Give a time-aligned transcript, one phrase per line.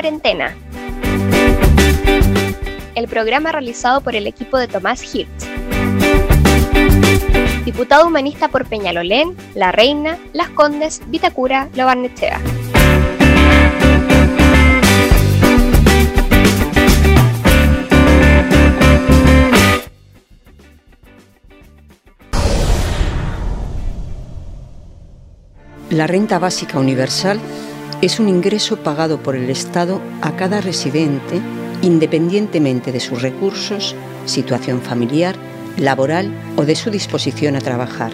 [0.00, 0.56] Cuarentena.
[2.94, 5.44] El programa realizado por el equipo de Tomás Hirsch.
[7.66, 12.40] Diputado humanista por Peñalolén, La Reina, Las Condes, Vitacura, Lo Barnechea.
[25.90, 27.38] La renta básica universal
[28.02, 31.40] es un ingreso pagado por el Estado a cada residente
[31.82, 33.94] independientemente de sus recursos,
[34.26, 35.34] situación familiar,
[35.76, 38.12] laboral o de su disposición a trabajar.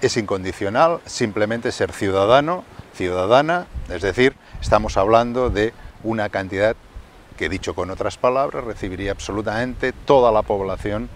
[0.00, 6.76] Es incondicional simplemente ser ciudadano, ciudadana, es decir, estamos hablando de una cantidad
[7.36, 11.08] que dicho con otras palabras recibiría absolutamente toda la población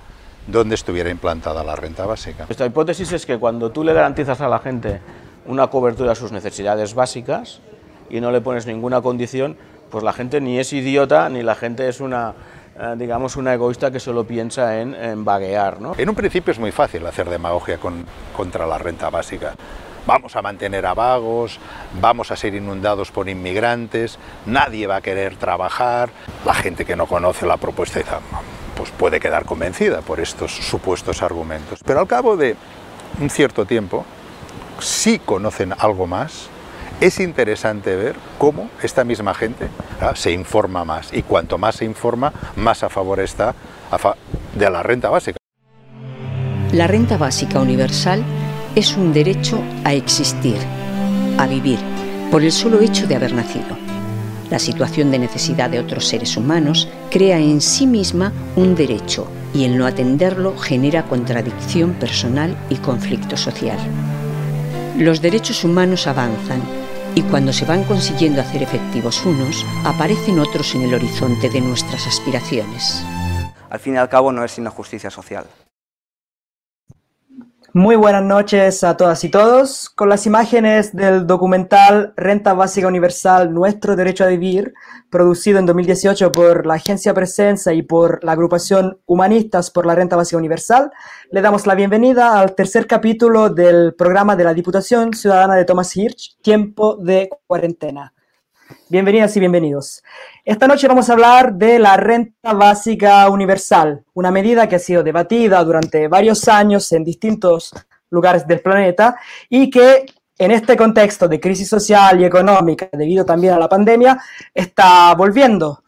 [0.46, 2.44] donde estuviera implantada la renta básica.
[2.44, 5.00] Nuestra hipótesis es que cuando tú le garantizas a la gente
[5.46, 7.60] una cobertura a sus necesidades básicas
[8.10, 9.56] y no le pones ninguna condición,
[9.90, 12.34] pues la gente ni es idiota ni la gente es una,
[12.78, 15.80] eh, digamos, una egoísta que solo piensa en, en vaguear.
[15.80, 15.94] ¿no?
[15.96, 18.04] En un principio es muy fácil hacer demagogia con,
[18.36, 19.54] contra la renta básica.
[20.06, 21.58] Vamos a mantener a vagos,
[22.00, 26.10] vamos a ser inundados por inmigrantes, nadie va a querer trabajar.
[26.44, 28.00] La gente que no conoce la propuesta
[28.76, 31.80] pues puede quedar convencida por estos supuestos argumentos.
[31.84, 32.54] Pero al cabo de
[33.20, 34.04] un cierto tiempo,
[34.80, 36.48] si conocen algo más,
[37.00, 39.68] es interesante ver cómo esta misma gente
[40.00, 40.12] ¿ah?
[40.14, 43.54] se informa más y cuanto más se informa, más a favor está
[44.54, 45.38] de la renta básica.
[46.72, 48.22] La renta básica universal
[48.74, 50.56] es un derecho a existir,
[51.38, 51.78] a vivir,
[52.30, 53.76] por el solo hecho de haber nacido.
[54.50, 59.64] La situación de necesidad de otros seres humanos crea en sí misma un derecho y
[59.64, 63.78] el no atenderlo genera contradicción personal y conflicto social.
[64.98, 66.62] Los derechos humanos avanzan
[67.14, 72.06] y cuando se van consiguiendo hacer efectivos unos, aparecen otros en el horizonte de nuestras
[72.06, 73.04] aspiraciones.
[73.68, 75.44] Al fin y al cabo no es sino justicia social.
[77.72, 79.90] Muy buenas noches a todas y todos.
[79.90, 84.72] Con las imágenes del documental Renta Básica Universal, Nuestro Derecho a Vivir,
[85.10, 90.16] producido en 2018 por la Agencia Presencia y por la agrupación Humanistas por la Renta
[90.16, 90.90] Básica Universal,
[91.30, 95.94] le damos la bienvenida al tercer capítulo del programa de la Diputación Ciudadana de Thomas
[95.96, 98.14] Hirsch, Tiempo de Cuarentena.
[98.88, 100.02] Bienvenidas y bienvenidos.
[100.44, 105.02] Esta noche vamos a hablar de la renta básica universal, una medida que ha sido
[105.02, 107.72] debatida durante varios años en distintos
[108.10, 109.18] lugares del planeta
[109.48, 110.06] y que
[110.38, 114.20] en este contexto de crisis social y económica, debido también a la pandemia,
[114.52, 115.82] está volviendo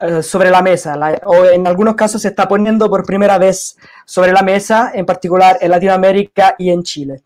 [0.00, 4.32] eh, sobre la mesa, o en algunos casos se está poniendo por primera vez sobre
[4.32, 7.22] la mesa, en particular en Latinoamérica y en Chile.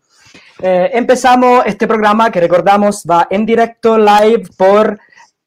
[0.61, 4.99] Eh, empezamos este programa que recordamos va en directo live por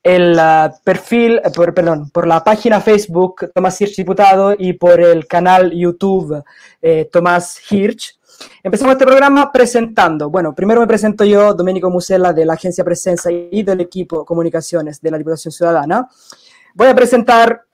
[0.07, 5.01] el uh, perfil, eh, por, perdón, por la página Facebook Tomás Hirsch Diputado y por
[5.01, 6.45] el canal YouTube
[6.81, 8.17] eh, Tomás Hirsch.
[8.63, 13.33] Empezamos este programa presentando, bueno, primero me presento yo, Domenico Musella de la Agencia Presencia
[13.33, 16.09] y del equipo Comunicaciones de la Diputación Ciudadana.
[16.75, 17.66] Voy a presentar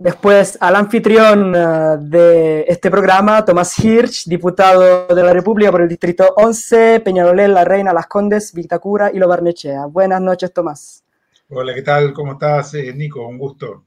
[0.00, 5.90] Después al anfitrión eh, de este programa, Tomás Hirsch, diputado de la República por el
[5.90, 9.84] Distrito 11, Peñalolén, La Reina, Las Condes, Vitacura y Lo Barnechea.
[9.84, 11.04] Buenas noches, Tomás.
[11.50, 12.14] Hola, ¿qué tal?
[12.14, 13.28] ¿Cómo estás, eh, Nico?
[13.28, 13.84] Un gusto.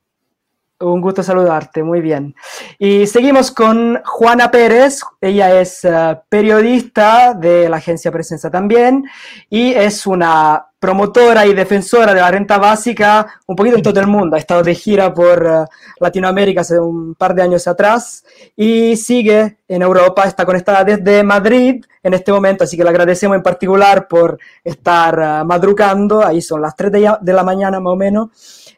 [0.83, 2.35] Un gusto saludarte, muy bien.
[2.77, 9.05] Y seguimos con Juana Pérez, ella es eh, periodista de la agencia Presencia también
[9.49, 14.07] y es una promotora y defensora de la renta básica un poquito en todo el
[14.07, 14.35] mundo.
[14.35, 15.65] Ha estado de gira por uh,
[16.01, 21.85] Latinoamérica hace un par de años atrás y sigue en Europa, está conectada desde Madrid
[22.03, 26.61] en este momento, así que le agradecemos en particular por estar uh, madrugando, ahí son
[26.61, 28.27] las 3 de, de, la mañana más o menos,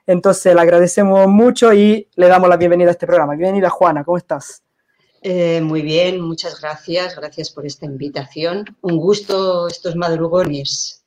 [0.07, 3.35] entonces le agradecemos mucho y le damos la bienvenida a este programa.
[3.35, 4.63] Bienvenida Juana, ¿cómo estás?
[5.21, 8.65] Eh, muy bien, muchas gracias, gracias por esta invitación.
[8.81, 11.03] Un gusto estos madrugones.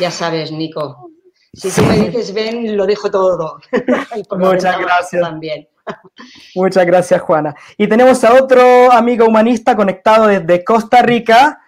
[0.00, 1.10] Ya sabes, Nico.
[1.52, 3.58] Si tú me dices ven, lo dejo todo.
[4.38, 5.22] Muchas gracias.
[5.22, 5.68] También.
[6.54, 7.54] Muchas gracias, Juana.
[7.76, 11.60] Y tenemos a otro amigo humanista conectado desde Costa Rica,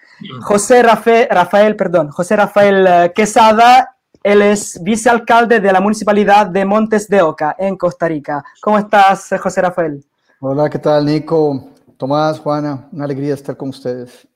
[0.43, 3.97] José Rafael, Rafael perdón, José Rafael eh, Quesada.
[4.23, 8.45] Él es vicealcalde de la municipalidad de Montes de Oca, en Costa Rica.
[8.61, 10.05] ¿Cómo estás, José Rafael?
[10.41, 11.71] Hola, ¿qué tal, Nico?
[11.97, 14.29] Tomás, Juana, una alegría estar con ustedes.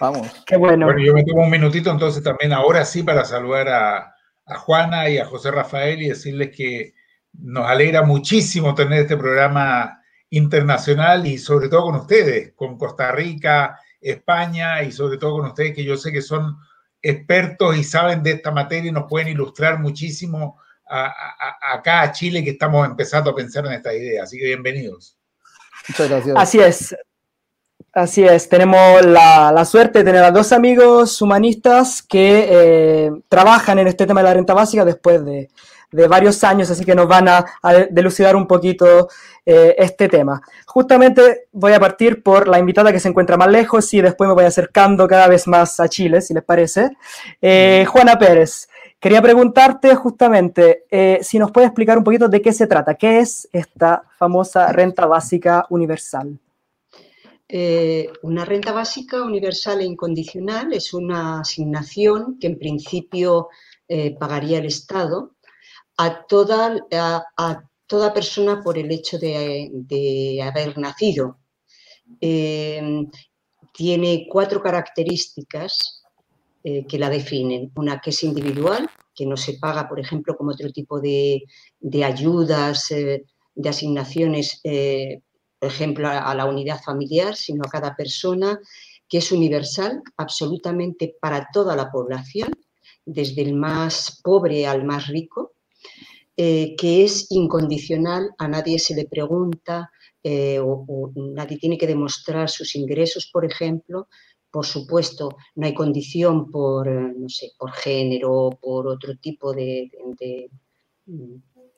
[0.00, 0.42] Vamos.
[0.44, 0.86] Qué bueno.
[0.86, 4.14] Bueno, yo me tomo un minutito entonces también ahora sí para saludar a,
[4.46, 6.94] a Juana y a José Rafael y decirles que
[7.34, 13.78] nos alegra muchísimo tener este programa internacional y sobre todo con ustedes, con Costa Rica,
[14.00, 16.56] España y sobre todo con ustedes que yo sé que son
[17.04, 22.50] expertos y saben de esta materia y nos pueden ilustrar muchísimo acá a Chile que
[22.50, 24.22] estamos empezando a pensar en esta idea.
[24.22, 25.16] Así que bienvenidos.
[25.88, 26.36] Muchas gracias.
[26.36, 26.96] Así es.
[27.92, 33.86] Así es, tenemos la, suerte de tener a dos amigos humanistas que eh, trabajan en
[33.86, 35.48] este tema de la renta básica después de,
[36.08, 37.44] varios años, así que nos van a,
[37.90, 39.08] delucidar un poquito
[39.44, 40.40] eh, este tema.
[40.66, 44.34] Justamente voy a partir por la invitada que se encuentra más lejos y después me
[44.34, 46.90] voy acercando cada vez más a Chile, si les parece.
[47.40, 48.68] Eh, Juana Pérez,
[48.98, 50.84] quería preguntarte justamente
[51.22, 55.06] si nos puede explicar un poquito de qué se trata, qué es esta famosa renta
[55.06, 56.38] básica universal.
[57.48, 63.48] Eh, una renta básica universal e incondicional es una asignación que en principio
[63.86, 65.33] eh, pagaría el Estado
[65.96, 71.38] a toda, a, toda, persona por el hecho de, haber nacido.
[72.20, 73.06] Eh,
[73.72, 76.02] tiene cuatro características
[76.62, 77.70] que la definen.
[77.76, 81.42] Una que es individual, que no se paga, por ejemplo, como otro tipo de,
[81.80, 84.62] de ayudas, de asignaciones
[85.64, 88.60] por ejemplo, a la unidad familiar, sino a cada persona,
[89.08, 92.50] que es universal absolutamente para toda la población,
[93.06, 95.53] desde el más pobre al más rico,
[96.36, 99.90] eh, que es incondicional, a nadie se le pregunta
[100.22, 104.08] eh, o, nadie tiene que demostrar sus ingresos, por ejemplo.
[104.50, 109.90] Por supuesto, no hay condición por, no sé, por género, por otro tipo de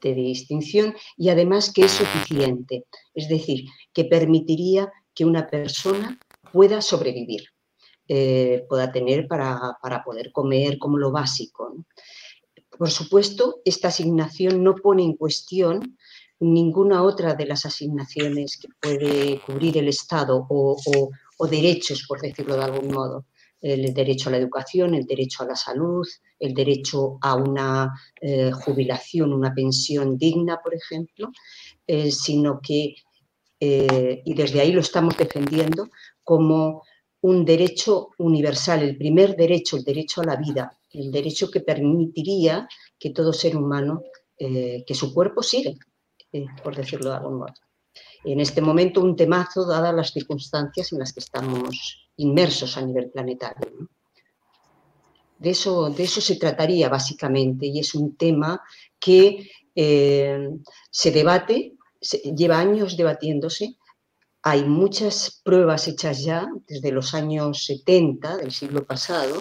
[0.00, 6.19] de distinción y además que es suficiente, es decir, que permitiría que una persona
[6.53, 7.44] pueda sobrevivir,
[8.08, 11.75] eh, pueda tener para, poder comer como lo básico.
[12.78, 15.96] Por supuesto, esta asignación no pone en cuestión
[16.38, 22.64] ninguna otra de las asignaciones que puede cubrir el Estado o derechos, por decirlo de
[22.64, 23.26] algún modo.
[23.61, 26.06] El derecho a la educación, el derecho a la salud,
[26.38, 31.31] el derecho a una eh, jubilación, una pensión digna, por ejemplo,
[31.87, 32.94] eh, sino que,
[33.58, 35.88] eh, y desde ahí lo estamos defendiendo
[36.22, 36.82] como
[37.22, 42.69] un derecho universal, el primer derecho, el derecho a la vida, el derecho que permitiría
[42.98, 44.02] que todo ser humano,
[44.38, 45.76] que su cuerpo sigue,
[46.62, 47.54] por decirlo de algún modo.
[48.25, 53.10] En este momento un temazo, dadas las circunstancias en las que estamos inmersos a nivel
[53.10, 53.88] planetario.
[55.38, 58.60] De, eso, de eso se trataría básicamente y es un tema
[58.98, 60.48] que eh,
[60.90, 61.75] se debate,
[62.34, 63.76] lleva años debatiéndose.
[64.43, 69.40] Hay muchas pruebas hechas ya desde los años 70 del siglo pasado,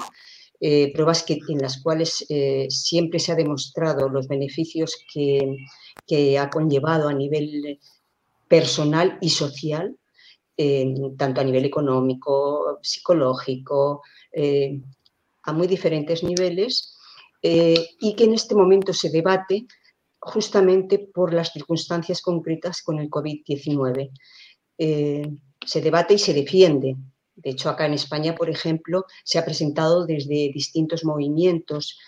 [0.68, 5.58] eh, pruebas que, en las cuales eh, siempre se ha demostrado los beneficios que,
[6.40, 7.80] ha conllevado a nivel
[8.48, 9.96] personal y social
[11.18, 14.02] tanto a nivel económico, psicológico,
[14.32, 14.80] eh,
[15.44, 16.98] a muy diferentes niveles,
[17.42, 19.68] y que en este momento se debate
[20.26, 24.10] justamente por las circunstancias concretas con el COVID-19.
[24.80, 25.32] Eh,
[25.64, 26.96] se debate y se defiende.
[27.36, 32.00] De hecho, acá en España, por ejemplo, se ha presentado desde distintos movimientos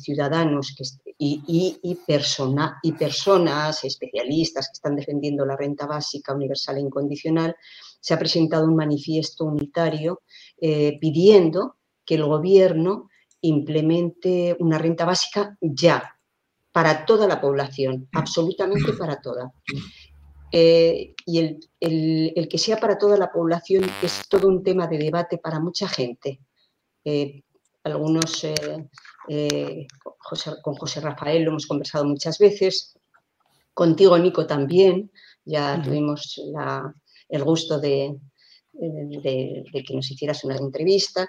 [0.00, 0.84] ciudadanos que,
[1.18, 7.56] y, persona, y personas especialistas que están defendiendo la renta básica universal e incondicional,
[8.00, 10.22] se ha presentado un manifiesto unitario
[10.60, 13.08] eh, pidiendo que el gobierno
[13.40, 16.18] implemente una renta básica ya,
[16.72, 19.52] para toda la población, absolutamente para toda.
[20.56, 25.36] Eh, y el, que sea para toda la población es todo un tema de debate
[25.36, 26.38] para mucha gente.
[27.04, 27.42] Eh,
[27.82, 29.86] algunos eh,
[30.62, 32.96] con José Rafael lo hemos conversado muchas veces,
[33.72, 35.10] contigo, Nico, también,
[35.44, 36.40] ya tuvimos
[37.28, 38.16] el gusto de,
[38.72, 41.28] que nos hicieras una entrevista.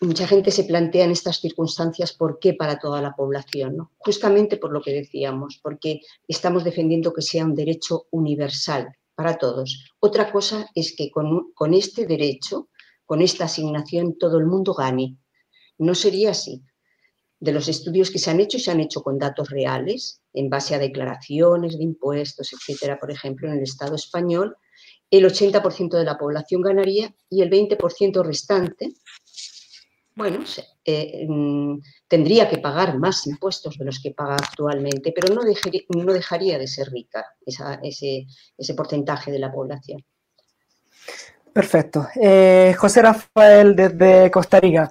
[0.00, 4.72] Mucha gente se plantea en estas circunstancias por qué para toda la población, justamente por
[4.72, 9.90] lo que decíamos, porque estamos defendiendo que sea un derecho universal para todos.
[10.00, 12.68] Otra cosa es que con, con este derecho,
[13.04, 15.16] con esta asignación, todo el mundo gane,
[15.78, 16.62] no sería así.
[17.38, 20.74] De los estudios que se han hecho, se han hecho con datos reales, en base
[20.74, 24.56] a declaraciones de impuestos, etcétera, por ejemplo, en el Estado español,
[25.10, 28.94] el 80% de la población ganaría y el 20% restante,
[30.16, 30.40] bueno,
[30.84, 35.42] eh, mm, tendría que pagar más impuestos de los que paga actualmente, pero no
[36.12, 40.02] dejaría, de ser rica ese, ese porcentaje de la población.
[41.52, 42.08] Perfecto.
[42.20, 44.90] Eh, José Rafael desde Costa Rica.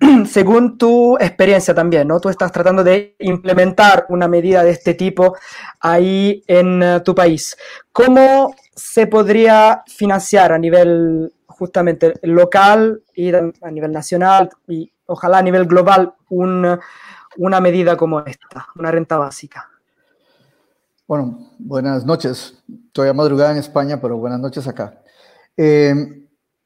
[0.26, 2.20] según tu experiencia también, ¿no?
[2.20, 5.36] Tú estás tratando de implementar una medida de este tipo
[5.80, 7.56] ahí en eh, tu país.
[7.92, 15.42] ¿Cómo se podría financiar a nivel justamente local y a nivel nacional y ojalá a
[15.42, 16.78] nivel global un,
[17.36, 19.70] una medida como esta, una renta básica?
[21.06, 22.62] Bueno, buenas noches.
[22.92, 25.02] Todavía madrugada en España, pero buenas noches acá.
[25.56, 25.94] Eh,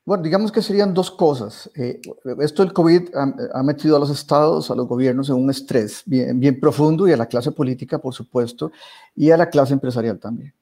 [0.04, 1.70] bueno, digamos que serían dos cosas.
[1.74, 2.00] Eh,
[2.40, 3.10] esto del COVID
[3.52, 7.16] ha, metido a los estados, a los gobiernos en un estrés bien profundo y a
[7.16, 8.72] la clase política, por supuesto,
[9.14, 10.54] y a la clase empresarial también.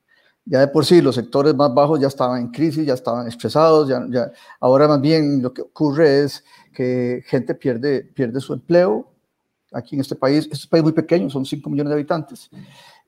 [0.49, 3.89] Ya de por sí los sectores más bajos ya estaban en crisis, ya estaban estresados,
[3.89, 9.11] ya, ya, ahora más bien lo que ocurre es que gente pierde, pierde su empleo
[9.73, 10.45] aquí en este país.
[10.45, 12.49] Este es país muy pequeño, son 5 millones de habitantes.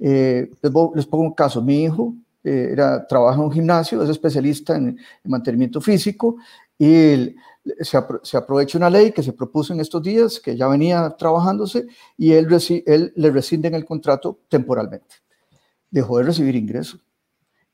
[0.01, 4.77] Eh, les, pongo un caso, mi hijo eh, era, trabaja en un gimnasio, es especialista
[4.77, 6.39] en, mantenimiento físico
[6.77, 7.37] y
[7.81, 11.87] se, se, aprovecha una ley que se propuso en estos días, que ya venía trabajándose,
[12.17, 12.49] y él,
[12.87, 15.17] él le rescinden el contrato temporalmente.
[15.91, 17.01] Dejó de recibir ingresos.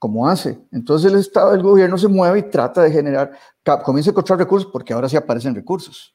[0.04, 0.58] ¿Cómo hace?
[0.70, 3.32] Entonces el Estado, el gobierno se mueve y trata de generar,
[3.82, 6.14] comienza a encontrar recursos porque ahora sí aparecen recursos.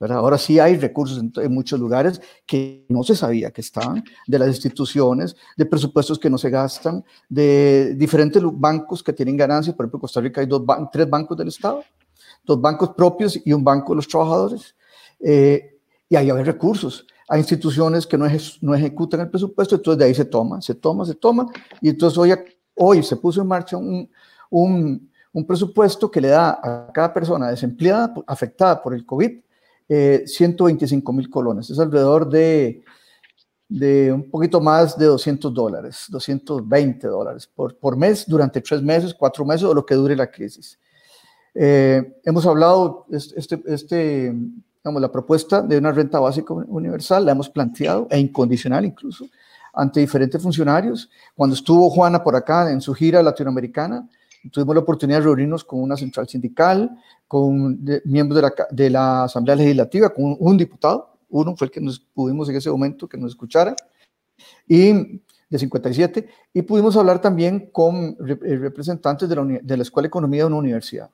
[0.00, 4.48] Ahora sí hay recursos en, muchos lugares que no se sabía que estaban, de las
[4.48, 9.76] instituciones, de presupuestos que no se gastan, de diferentes bancos que tienen ganancias.
[9.76, 11.84] Por ejemplo, en Costa Rica hay dos tres bancos del Estado,
[12.42, 14.74] dos bancos propios y un banco de los trabajadores.
[15.20, 15.78] Eh,
[16.08, 17.06] y ahí hay recursos.
[17.28, 18.26] Hay instituciones que no,
[18.62, 21.46] no ejecutan el presupuesto, entonces de ahí se toma, se toma, se toma.
[21.82, 22.32] Y entonces hoy,
[22.76, 24.08] hoy se puso en marcha un,
[24.50, 29.40] un, un presupuesto que le da a cada persona desempleada, afectada por el COVID,
[29.88, 32.82] 125 eh, mil colones, es alrededor de,
[33.68, 39.14] de, un poquito más de 200 dólares, 220 dólares por, por mes durante tres meses,
[39.14, 40.78] cuatro meses o lo que dure la crisis.
[41.54, 44.34] Eh, hemos hablado, este, este,
[44.82, 49.26] digamos, la propuesta de una renta básica universal la hemos planteado, e incondicional incluso,
[49.76, 51.10] ante diferentes funcionarios.
[51.34, 54.08] Cuando estuvo Juana por acá en su gira latinoamericana,
[54.50, 56.90] tuvimos la oportunidad de reunirnos con una central sindical,
[57.28, 61.80] con miembros de la, de la, Asamblea Legislativa, con un, diputado, uno fue el que
[61.80, 63.76] nos pudimos en ese momento que nos escuchara,
[64.66, 70.06] y de 57, y pudimos hablar también con eh, representantes de la, de la Escuela
[70.06, 71.10] de Economía de una universidad.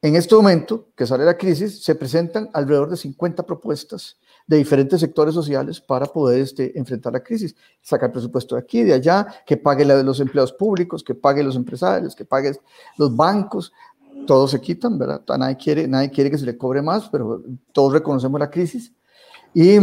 [0.00, 5.00] En este momento que sale la crisis, se presentan alrededor de 50 propuestas de diferentes
[5.00, 7.54] sectores sociales para poder este, enfrentar la crisis.
[7.82, 11.42] Sacar presupuesto de aquí, de allá, que pague la de los empleados públicos, que pague
[11.42, 12.52] los empresarios, que pague
[12.96, 13.72] los bancos.
[14.26, 15.22] Todos se quitan, ¿verdad?
[15.38, 18.92] Nadie quiere, nadie quiere que se le cobre más, pero todos reconocemos la crisis.
[19.52, 19.78] Y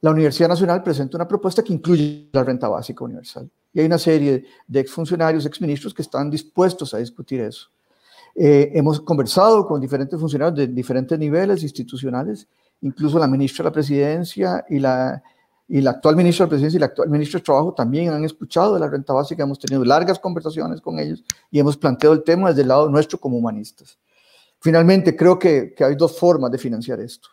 [0.00, 3.50] la Universidad Nacional presenta una propuesta que incluye la renta básica universal.
[3.72, 7.68] Y hay una serie de exfuncionarios, exministros que están dispuestos a discutir eso.
[8.34, 12.48] Eh, hemos conversado con diferentes funcionarios de diferentes niveles institucionales
[12.80, 15.22] incluso la ministra de la Presidencia y la,
[15.66, 18.24] y la actual ministra de la Presidencia y la actual ministra de Trabajo también han
[18.24, 22.22] escuchado de la renta básica, hemos tenido largas conversaciones con ellos y hemos planteado el
[22.22, 23.98] tema desde el lado nuestro como humanistas.
[24.60, 27.28] Finalmente, creo que, que hay dos formas de financiar esto.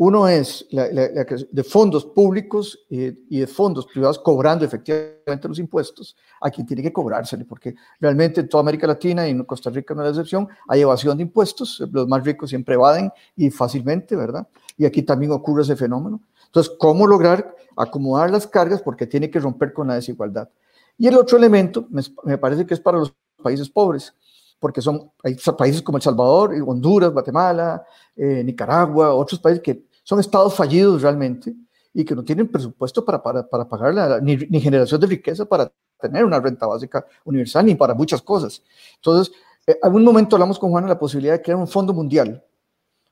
[0.00, 6.50] Uno es la, de fondos públicos y, de fondos privados cobrando efectivamente los impuestos a
[6.50, 10.02] quien tiene que cobrársele, porque realmente en toda América Latina y en Costa Rica no
[10.02, 14.46] es la excepción, hay evasión de impuestos, los más ricos siempre evaden y fácilmente, ¿verdad?
[14.76, 16.20] Y aquí también ocurre ese fenómeno.
[16.46, 18.80] Entonces, ¿cómo lograr acomodar las cargas?
[18.80, 20.48] Porque tiene que romper con la desigualdad.
[20.96, 23.12] Y el otro elemento, me, parece que es para los
[23.42, 24.14] países pobres,
[24.60, 25.10] porque son
[25.56, 31.54] países como El Salvador, Honduras, Guatemala, eh, Nicaragua, otros países que son estados fallidos realmente
[31.92, 35.44] y que no tienen presupuesto para, para, para pagar la, ni, ni, generación de riqueza
[35.44, 38.62] para tener una renta básica universal ni para muchas cosas.
[38.94, 39.34] Entonces,
[39.66, 42.42] en eh, un momento hablamos con Juan de la posibilidad de crear un fondo mundial,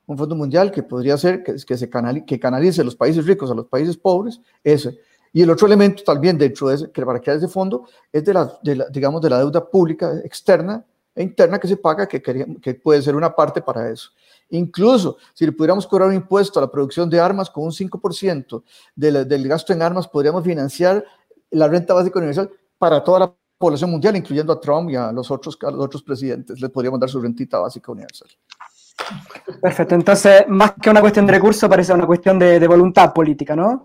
[0.07, 3.51] un fondo mundial que podría ser que, que se canalice, que canalice los países ricos
[3.51, 4.99] a los países pobres, ese.
[5.35, 8.33] Y el otro elemento también dentro de ese, que para crear ese fondo es de
[8.33, 10.83] la, de la, digamos, de la deuda pública externa
[11.15, 14.13] e interna que se paga, que, que puede ser una parte para eso.
[14.51, 18.63] Incluso si le pudiéramos cobrar un impuesto a la producción de armas con un 5%
[18.95, 21.05] del gasto en armas, podríamos financiar
[21.51, 25.31] la renta básica universal para toda la población mundial, incluyendo a Trump y a los
[25.31, 26.61] otros, a los otros presidentes.
[26.61, 28.29] Les podríamos dar su rentita básica universal.
[29.61, 29.95] Perfecto.
[29.95, 33.85] Entonces, más que una cuestión de recursos, parece una cuestión de, de voluntad política, ¿no?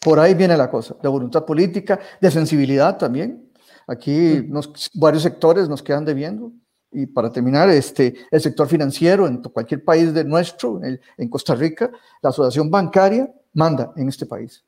[0.00, 3.50] Por ahí viene la cosa, de voluntad política, de sensibilidad también.
[3.86, 6.52] Aquí nos, varios sectores nos quedan debiendo
[6.94, 11.90] y para terminar, este, el sector financiero en cualquier país de nuestro, en, Costa Rica,
[12.22, 14.64] la asociación bancaria manda en este país.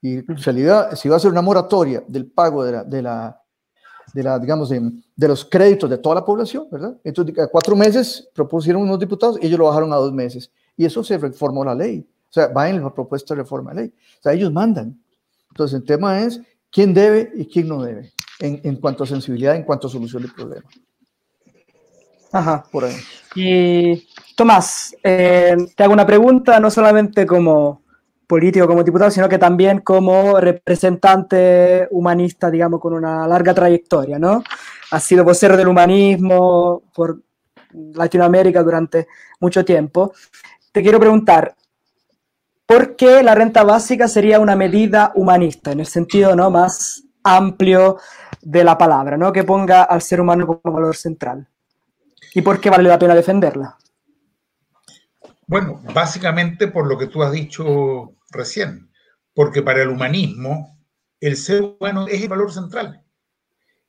[0.00, 3.40] Y en realidad, si va a ser una moratoria del pago de la, de la,
[4.14, 6.96] de la digamos, de, de, los créditos de toda la población, ¿verdad?
[7.04, 10.50] Entonces, a cuatro meses propusieron unos diputados y ellos lo bajaron a dos meses.
[10.76, 12.06] Y eso se reformó la ley.
[12.28, 13.94] O sea, va en la propuesta de reforma de ley.
[14.18, 14.98] O sea, ellos mandan.
[15.50, 16.40] Entonces, el tema es
[16.70, 20.22] quién debe y quién no debe en, en cuanto a sensibilidad, en cuanto a solución
[20.22, 20.66] del problema.
[22.32, 22.64] Ajá.
[22.70, 22.96] Por ahí.
[23.34, 27.82] Y Tomás, eh, te hago una pregunta, no solamente como,
[28.26, 34.42] político, como diputado, sino que también como representante humanista, digamos, con una larga trayectoria, ¿no?
[34.90, 37.22] Ha sido vocero del humanismo por
[37.72, 39.06] Latinoamérica durante
[39.40, 40.12] mucho tiempo.
[40.72, 41.54] Te quiero preguntar,
[42.66, 46.50] ¿por qué la renta básica sería una medida humanista, en el sentido ¿no?
[46.50, 47.98] más amplio
[48.42, 49.32] de la palabra, ¿no?
[49.32, 51.48] que ponga al ser humano como valor central?
[52.36, 53.78] ¿Y por qué vale la pena defenderla?
[55.46, 58.90] Bueno, básicamente por lo que tú has dicho recién,
[59.32, 60.78] porque para el humanismo
[61.18, 63.02] el ser humano es el valor central.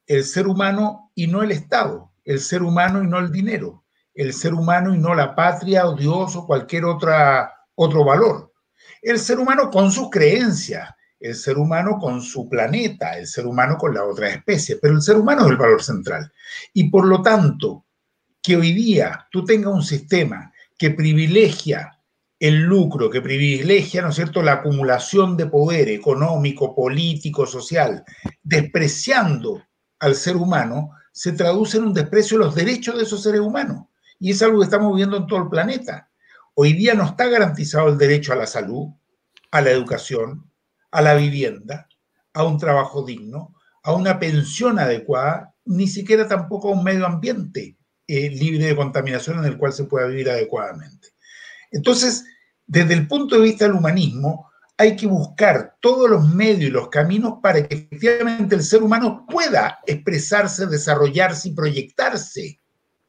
[0.06, 4.32] El ser humano y no el Estado, el ser humano y no el dinero, el
[4.32, 8.54] ser humano y no la patria o Dios o cualquier otra, otro valor.
[9.02, 10.90] El ser humano con sus creencias,
[11.20, 15.02] el ser humano con su planeta, el ser humano con la otra especie, pero el
[15.02, 16.32] ser humano es el valor central.
[16.72, 17.84] Y por lo tanto,
[18.42, 21.98] que hoy día tú tengas un sistema que privilegia
[22.40, 28.04] el lucro, que privilegia, ¿no es cierto?, la acumulación de poder económico, político, social,
[28.44, 29.64] despreciando
[30.00, 33.86] al ser humano, se traduce en un desprecio de los derechos de esos seres humanos.
[34.20, 36.10] Y es algo que estamos viendo en todo el planeta.
[36.54, 38.90] Hoy día no está garantizado el derecho a la salud,
[39.50, 40.52] a la educación,
[40.92, 41.88] a la vivienda,
[42.34, 47.78] a un trabajo digno, a una pensión adecuada, ni siquiera tampoco a un medio ambiente
[48.08, 51.10] eh, libre de contaminación en el cual se pueda vivir adecuadamente.
[51.72, 52.26] Entonces,
[52.66, 56.90] desde el punto de vista del humanismo, hay que buscar todos los medios y los
[56.90, 62.60] caminos para que efectivamente el ser humano pueda expresarse, desarrollarse y proyectarse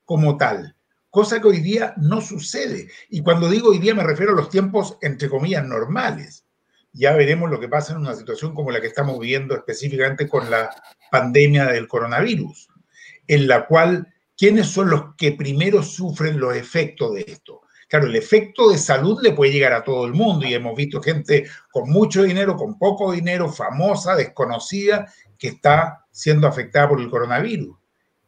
[0.04, 0.74] como tal,
[1.10, 2.88] cosa que hoy día no sucede.
[3.10, 6.46] Y cuando digo hoy día me refiero a los tiempos, entre comillas, normales.
[6.92, 10.50] Ya veremos lo que pasa en una situación como la que estamos viviendo específicamente con
[10.50, 10.70] la
[11.10, 12.68] pandemia del coronavirus,
[13.26, 17.62] en la cual, ¿quiénes son los que primero sufren los efectos de esto?
[17.88, 21.02] Claro, el efecto de salud le puede llegar a todo el mundo y hemos visto
[21.02, 27.10] gente con mucho dinero, con poco dinero, famosa, desconocida, que está siendo afectada por el
[27.10, 27.76] coronavirus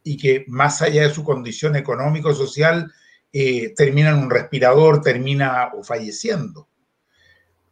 [0.03, 2.91] y que más allá de su condición económico-social
[3.31, 6.67] eh, termina en un respirador, termina o falleciendo.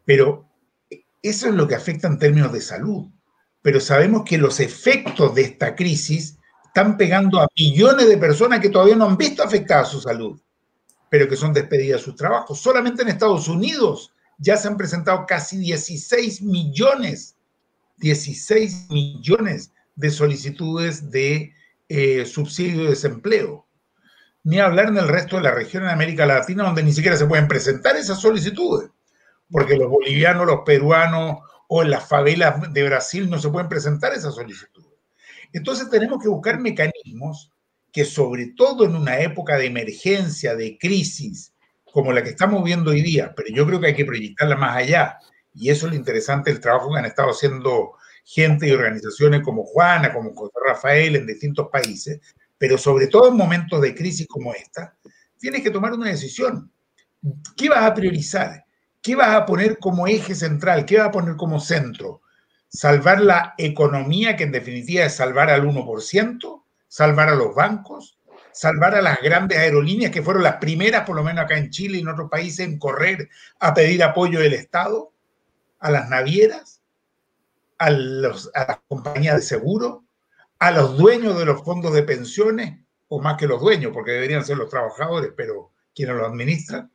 [0.06, 0.48] Pero
[1.22, 3.08] eso es lo que afecta en términos de salud.
[3.62, 6.39] Pero sabemos que los efectos de esta crisis
[6.70, 10.40] están pegando a millones de personas que todavía no han visto afectada su salud
[11.10, 12.60] pero que son despedidas de sus trabajos.
[12.60, 17.36] Solamente en Estados Unidos ya se han presentado casi 16 millones,
[17.98, 21.54] 16 millones de solicitudes de
[21.90, 23.66] eh, subsidio de desempleo.
[24.44, 27.26] Ni hablar en el resto de la región en América Latina, donde ni siquiera se
[27.26, 28.90] pueden presentar esas solicitudes,
[29.52, 34.14] porque los bolivianos, los peruanos o en las favelas de Brasil no se pueden presentar
[34.14, 34.89] esas solicitudes.
[35.54, 37.52] Entonces tenemos que buscar mecanismos
[37.92, 41.54] que sobre todo en una época de emergencia, de crisis,
[41.92, 44.78] como la que estamos viendo hoy día, pero yo creo que hay que proyectarla más
[44.78, 45.18] allá.
[45.54, 49.64] Y eso es lo interesante del trabajo que han estado haciendo gente y organizaciones como
[49.64, 52.20] Juana, como José Rafael en distintos países,
[52.58, 54.96] pero sobre todo en momentos de crisis como esta,
[55.40, 56.72] tienes que tomar una decisión.
[57.58, 58.66] ¿Qué vas a priorizar?
[59.02, 60.86] ¿Qué vas a poner como eje central?
[60.86, 62.22] ¿Qué vas a poner como centro?
[62.70, 66.64] ¿Salvar la economía, que en definitiva es salvar al 1%?
[66.90, 68.18] salvar a los bancos,
[68.52, 72.00] salvar a las grandes aerolíneas que fueron las primeras, por lo menos acá en Chile
[72.00, 73.30] y en otros países, en correr
[73.60, 75.14] a pedir apoyo del Estado,
[75.80, 76.82] a las navieras,
[77.78, 80.04] a, los, a las compañías de seguro,
[80.58, 82.78] a los dueños de los fondos de pensiones,
[83.08, 86.92] o más que los dueños, porque deberían ser los trabajadores, pero quienes lo administran,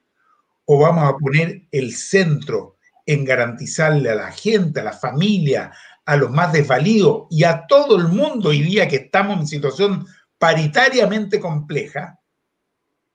[0.67, 2.74] o vamos a poner el centro
[3.07, 5.73] en garantizarle a la gente, a la familia,
[6.07, 10.07] a los más desvalidos y a todo el mundo hoy día que estamos en situación
[10.38, 12.21] paritariamente compleja,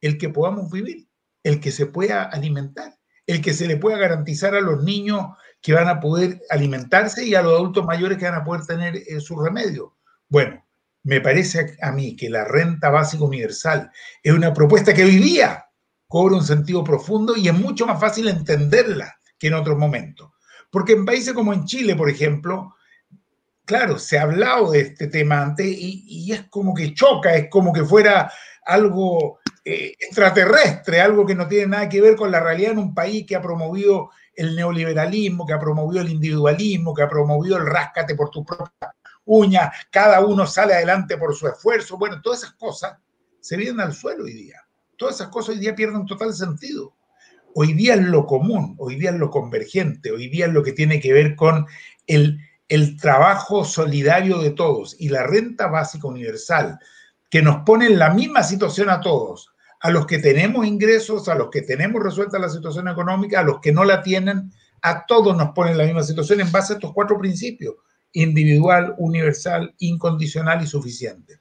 [0.01, 1.07] el que podamos vivir,
[1.43, 2.97] el que se pueda alimentar,
[3.27, 5.27] el que se le pueda garantizar a los niños
[5.61, 8.95] que van a poder alimentarse y a los adultos mayores que van a poder tener
[8.95, 9.97] eh, su remedio.
[10.27, 10.65] Bueno,
[11.03, 13.91] me parece a mí que la renta básica universal
[14.23, 15.65] es una propuesta que hoy día
[16.07, 20.31] cobra un sentido profundo y es mucho más fácil entenderla que en otros momentos.
[20.69, 22.75] Porque en países como en Chile, por ejemplo,
[23.65, 27.73] claro, se ha hablado de este tema antes y, es como que choca, es como
[27.73, 28.31] que fuera
[28.65, 32.93] algo eh, extraterrestre, algo que no tiene nada que ver con la realidad en un
[32.93, 37.65] país que ha promovido el neoliberalismo, que ha promovido el individualismo, que ha promovido el
[37.65, 38.93] ráscate por tu propia
[39.25, 41.97] uña, cada uno sale adelante por su esfuerzo.
[41.97, 42.97] Bueno, todas esas cosas
[43.39, 44.59] se vienen al suelo hoy día.
[44.97, 46.95] Todas esas cosas hoy día pierden total sentido.
[47.55, 50.73] Hoy día es lo común, hoy día es lo convergente, hoy día es lo que
[50.73, 51.65] tiene que ver con
[52.07, 52.39] el
[53.01, 56.79] trabajo solidario de todos y la renta básica universal,
[57.29, 59.49] que nos pone en la misma situación a todos,
[59.81, 63.59] a los que tenemos ingresos, a los que tenemos resuelta la situación económica, a los
[63.59, 66.75] que no la tienen, a todos nos pone en la misma situación en base a
[66.75, 67.75] estos cuatro principios,
[68.13, 71.39] individual, universal, incondicional y suficiente.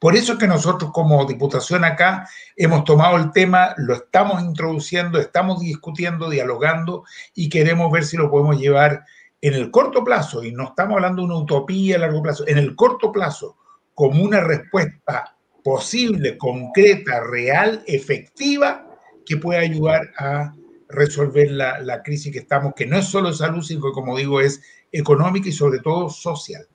[0.00, 5.20] Por eso es que nosotros como Diputación acá hemos tomado el tema, lo estamos introduciendo,
[5.20, 9.04] estamos discutiendo, dialogando y queremos ver si lo podemos llevar
[9.42, 12.56] en el corto plazo, y no estamos hablando de una utopía a largo plazo, en
[12.56, 13.56] el corto plazo,
[13.94, 18.86] como una respuesta posible, concreta, real, efectiva,
[19.26, 20.54] que pueda ayudar a
[20.88, 24.40] resolver la, la crisis que estamos, que no es solo salud, sino que, como digo,
[24.40, 26.66] es económica y sobre todo social.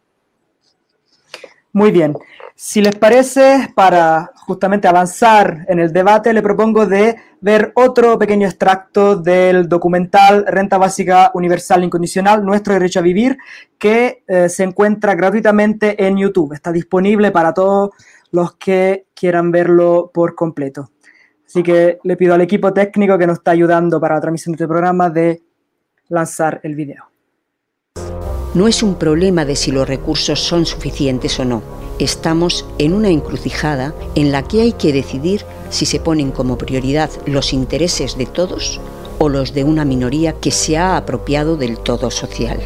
[1.76, 2.16] Muy bien.
[2.56, 8.48] Si les parece, para justamente avanzar en el debate, le propongo de ver otro pequeño
[8.48, 13.38] extracto del documental Renta Básica Universal Incondicional, Nuestro Derecho a Vivir,
[13.78, 16.54] que eh, se encuentra gratuitamente en YouTube.
[16.54, 17.90] Está disponible para todos
[18.32, 20.92] los que quieran verlo por completo.
[21.46, 24.64] Así que le pido al equipo técnico que nos está ayudando para la transmisión de
[24.64, 25.42] este programa de
[26.08, 27.15] lanzar el video.
[28.56, 31.62] No es un problema de si los recursos son suficientes o no.
[32.00, 37.10] Estamos en una encrucijada en la que hay que decidir si se ponen como prioridad
[37.26, 38.80] los intereses de todos
[39.20, 42.62] o los de una minoría que se ha apropiado del todo social.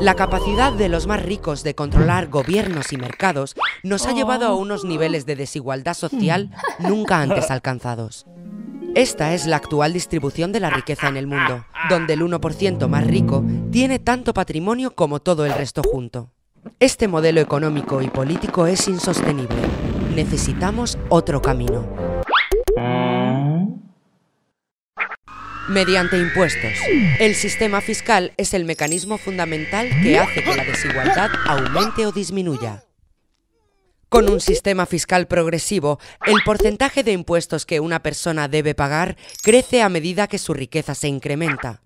[0.00, 4.54] La capacidad de los más ricos de controlar gobiernos y mercados nos ha llevado a
[4.54, 8.26] unos niveles de desigualdad social nunca antes alcanzados.
[8.94, 13.04] Esta es la actual distribución de la riqueza en el mundo, donde el 1% más
[13.04, 16.30] rico tiene tanto patrimonio como todo el resto junto.
[16.78, 19.56] Este modelo económico y político es insostenible.
[20.14, 21.84] Necesitamos otro camino.
[25.68, 26.72] Mediante impuestos.
[27.18, 32.84] El sistema fiscal es el mecanismo fundamental que hace que la desigualdad aumente o disminuya.
[34.14, 39.82] Con un sistema fiscal progresivo, el porcentaje de impuestos que una persona debe pagar crece
[39.82, 41.82] a medida que su riqueza se incrementa.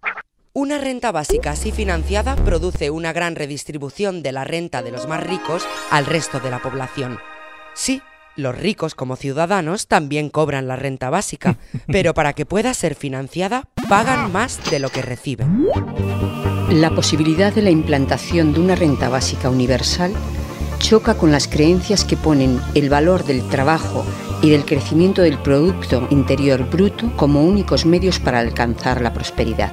[0.52, 5.26] Una renta básica así financiada produce una gran redistribución de la renta de los más
[5.26, 7.18] ricos al resto de la población.
[7.72, 8.02] Sí,
[8.36, 13.70] los ricos como ciudadanos también cobran la renta básica, pero para que pueda ser financiada
[13.88, 15.66] pagan más de lo que reciben.
[16.68, 20.12] La posibilidad de la implantación de una renta básica universal
[20.78, 24.04] choca con las creencias que ponen el valor del trabajo
[24.42, 29.72] y del crecimiento del Producto Interior Bruto como únicos medios para alcanzar la prosperidad.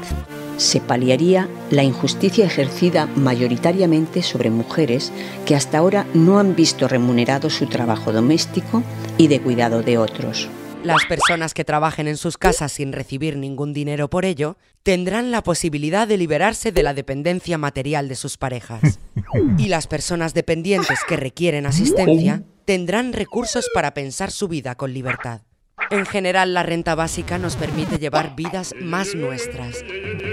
[0.58, 5.12] Se paliaría la injusticia ejercida mayoritariamente sobre mujeres
[5.46, 8.82] que hasta ahora no han visto remunerado su trabajo doméstico
[9.18, 10.50] y de cuidado de otros.
[10.86, 15.41] Las personas que trabajen en sus casas sin recibir ningún dinero por ello tendrán la
[15.41, 19.00] posibilidad de liberarse de la dependencia material de sus parejas.
[19.58, 25.41] Y las personas dependientes que requieren asistencia tendrán recursos para pensar su vida con libertad.
[25.89, 29.84] En general, la renta básica nos permite llevar vidas más nuestras,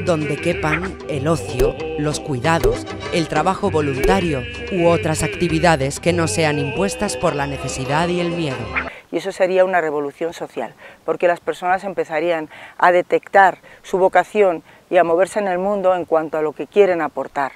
[0.04, 6.58] donde quepan el ocio, los cuidados, el trabajo voluntario u otras actividades que no sean
[6.58, 11.38] impuestas por la necesidad y el miedo y eso sería una revolución social, porque las
[11.38, 12.48] personas empezarían
[12.78, 16.66] a detectar su vocación y a moverse en el mundo en cuanto a lo que
[16.66, 17.52] quieren aportar,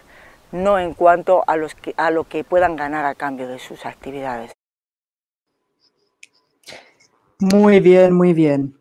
[0.53, 4.53] no en cuanto a, los a lo que puedan ganar a cambio de sus actividades.
[7.39, 8.75] Muy bien, muy bien.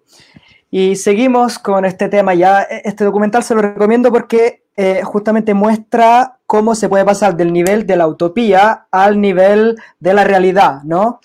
[0.69, 2.61] Y seguimos con este tema ya.
[2.61, 7.85] Este documental se lo recomiendo porque eh, justamente muestra cómo se puede pasar del nivel
[7.85, 11.21] de la utopía al nivel de la realidad, ¿no?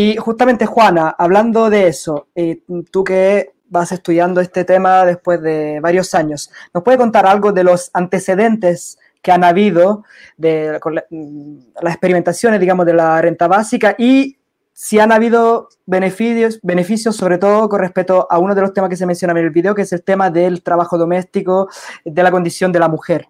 [0.00, 5.80] Y justamente, Juana, hablando de eso, eh, tú que vas estudiando este tema después de
[5.80, 10.04] varios años, ¿nos puede contar algo de los antecedentes que han habido
[10.36, 10.78] de
[11.10, 14.38] mm, las experimentaciones, digamos, de la renta básica y
[14.72, 18.96] si han habido beneficios, beneficios, sobre todo con respecto a uno de los temas que
[18.96, 21.68] se menciona en el video, que es el tema del trabajo doméstico,
[22.04, 23.28] de la condición de la mujer?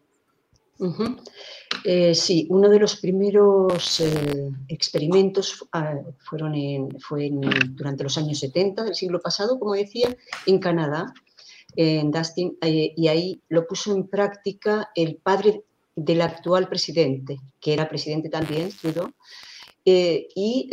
[1.85, 6.55] Eh, sí, uno de los primeros eh, experimentos ah, fueron
[6.99, 7.31] fue
[7.71, 10.15] durante los años 70 del siglo pasado, como decía,
[10.47, 11.13] en Canadá,
[11.77, 15.63] en Dustin, eh, y ahí lo puso en práctica el padre
[15.95, 19.11] del actual presidente, que era presidente también, Trudeau,
[19.85, 20.69] y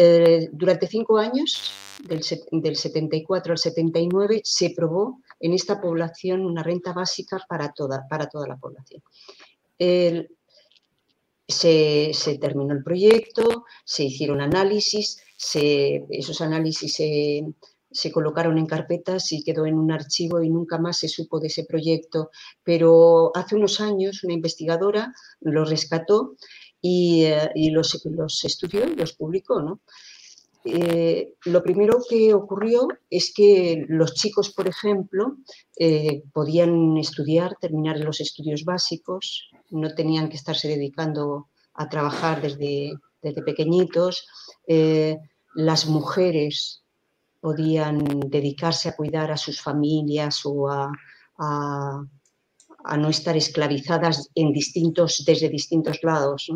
[0.52, 1.72] durante cinco años,
[2.04, 8.06] del, del 74 al 79, se probó en esta población una renta básica para toda,
[8.10, 9.02] para toda la población.
[9.78, 10.35] El,
[11.48, 15.22] se, terminó el proyecto, se hicieron análisis,
[15.54, 21.08] esos análisis se, colocaron en carpetas y quedó en un archivo y nunca más se
[21.08, 22.30] supo de ese proyecto.
[22.64, 26.36] Pero hace unos años una investigadora lo rescató
[26.82, 29.80] y, eh, los, estudió y los publicó.
[31.46, 35.38] lo primero que ocurrió es que los chicos, por ejemplo,
[36.34, 43.42] podían estudiar, terminar los estudios básicos, no tenían que estarse dedicando a trabajar desde, desde
[43.42, 44.28] pequeñitos.
[45.56, 46.86] las mujeres
[47.46, 50.90] podían dedicarse a cuidar a sus familias o a,
[52.98, 56.50] no estar esclavizadas en distintos, desde distintos lados.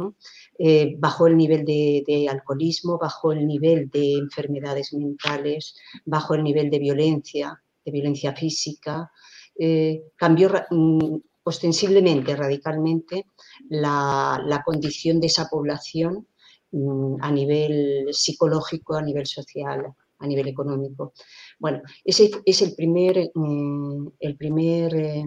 [0.57, 6.71] Eh, bajó el nivel de, alcoholismo, bajó el nivel de enfermedades mentales, bajó el nivel
[6.71, 9.11] de violencia, de violencia física,
[9.59, 11.17] eh, cambió mm,
[11.49, 13.25] ostensiblemente, radicalmente,
[13.69, 16.27] la, condición de esa población
[16.71, 19.79] mm, a nivel psicológico, a nivel social,
[20.19, 21.13] a nivel económico.
[21.57, 25.25] Bueno, ese es el primer, mm, el primer eh,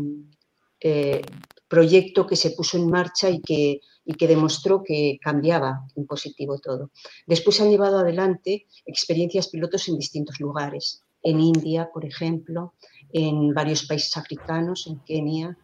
[0.81, 1.23] eh,
[1.69, 6.59] proyecto que se puso en marcha y que, y que demostró que cambiaba en positivo
[6.59, 6.91] todo.
[7.27, 12.75] Después se han llevado adelante experiencias pilotos en distintos lugares, en India, por ejemplo,
[13.13, 15.57] en varios países africanos, en Kenia,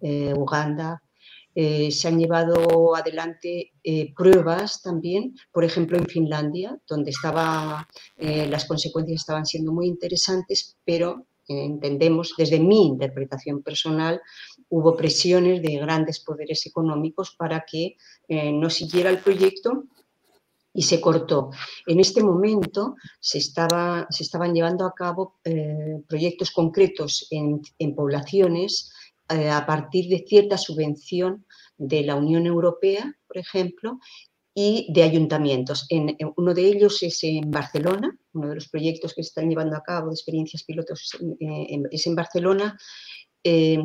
[0.00, 1.02] eh, Uganda,
[1.54, 8.64] eh, se han llevado adelante eh, pruebas también, por ejemplo en Finlandia, donde estaba, las
[8.64, 14.20] consecuencias estaban siendo muy interesantes, pero entendemos, desde mi interpretación personal,
[14.68, 17.96] hubo presiones de grandes poderes económicos para que
[18.28, 19.84] no siguiera el proyecto
[20.72, 21.50] y se cortó.
[21.86, 25.38] En este momento se, estaba, se estaban llevando a cabo
[26.08, 28.90] proyectos concretos en poblaciones
[29.34, 31.44] eh, a partir de cierta subvención
[31.76, 33.98] de la Unión Europea, por ejemplo,
[34.54, 35.86] y de ayuntamientos.
[35.88, 39.76] En, uno de ellos es en Barcelona, uno de los proyectos que se están llevando
[39.76, 41.10] a cabo de experiencias pilotos
[41.90, 42.78] es en, Barcelona,
[43.42, 43.78] eh,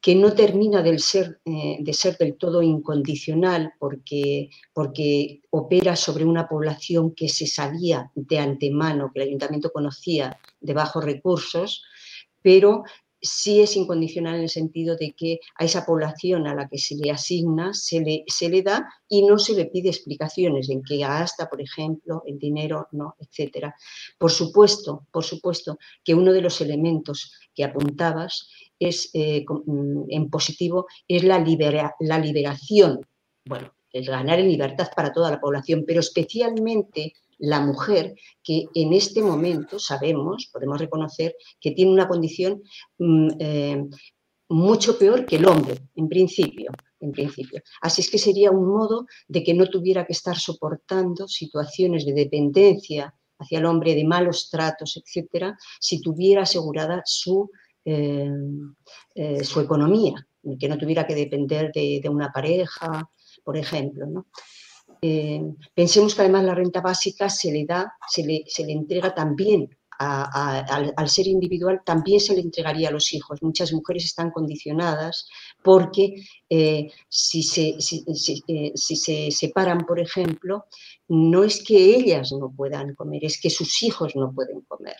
[0.00, 6.46] que no termina ser, eh, de ser del todo incondicional porque, porque opera sobre una
[6.46, 11.84] población que se sabía de antemano, que el ayuntamiento conocía de bajos recursos,
[12.42, 12.84] pero
[13.24, 16.94] sí es incondicional en el sentido de que a esa población a la que se
[16.94, 20.98] le asigna se le, se le da y no se le pide explicaciones en qué
[20.98, 23.72] gasta, por ejemplo, el dinero, no, etc.
[24.18, 30.30] Por supuesto, por supuesto que uno de los elementos que apuntabas es, eh, mm, en
[30.30, 31.42] positivo es la,
[32.00, 33.00] la liberación,
[33.46, 38.92] bueno, el ganar en libertad para toda la población, pero especialmente la mujer que en
[38.92, 42.62] este momento sabemos, podemos reconocer que tiene una condición
[42.98, 43.84] mm, eh,
[44.48, 47.62] mucho peor que el hombre, en principio, en principio.
[47.80, 52.12] Así es que sería un modo de que no tuviera que estar soportando situaciones de
[52.12, 57.50] dependencia hacia el hombre, de malos tratos, etcétera, si tuviera asegurada su,
[57.84, 58.30] eh,
[59.14, 60.14] eh, su economía,
[60.58, 63.10] que no tuviera que depender de, de una pareja,
[63.42, 64.06] por ejemplo.
[64.06, 64.26] ¿no?
[65.06, 65.38] Eh,
[65.74, 71.26] pensemos que además la renta básica se le da, se le, entrega también al, ser
[71.26, 73.42] individual, también se le entregaría a los hijos.
[73.42, 75.28] Muchas mujeres están condicionadas
[75.62, 77.42] porque eh, eh, si,
[78.96, 80.64] se separan, por ejemplo,
[81.08, 84.96] no es que ellas no puedan comer, es que sus hijos no pueden comer.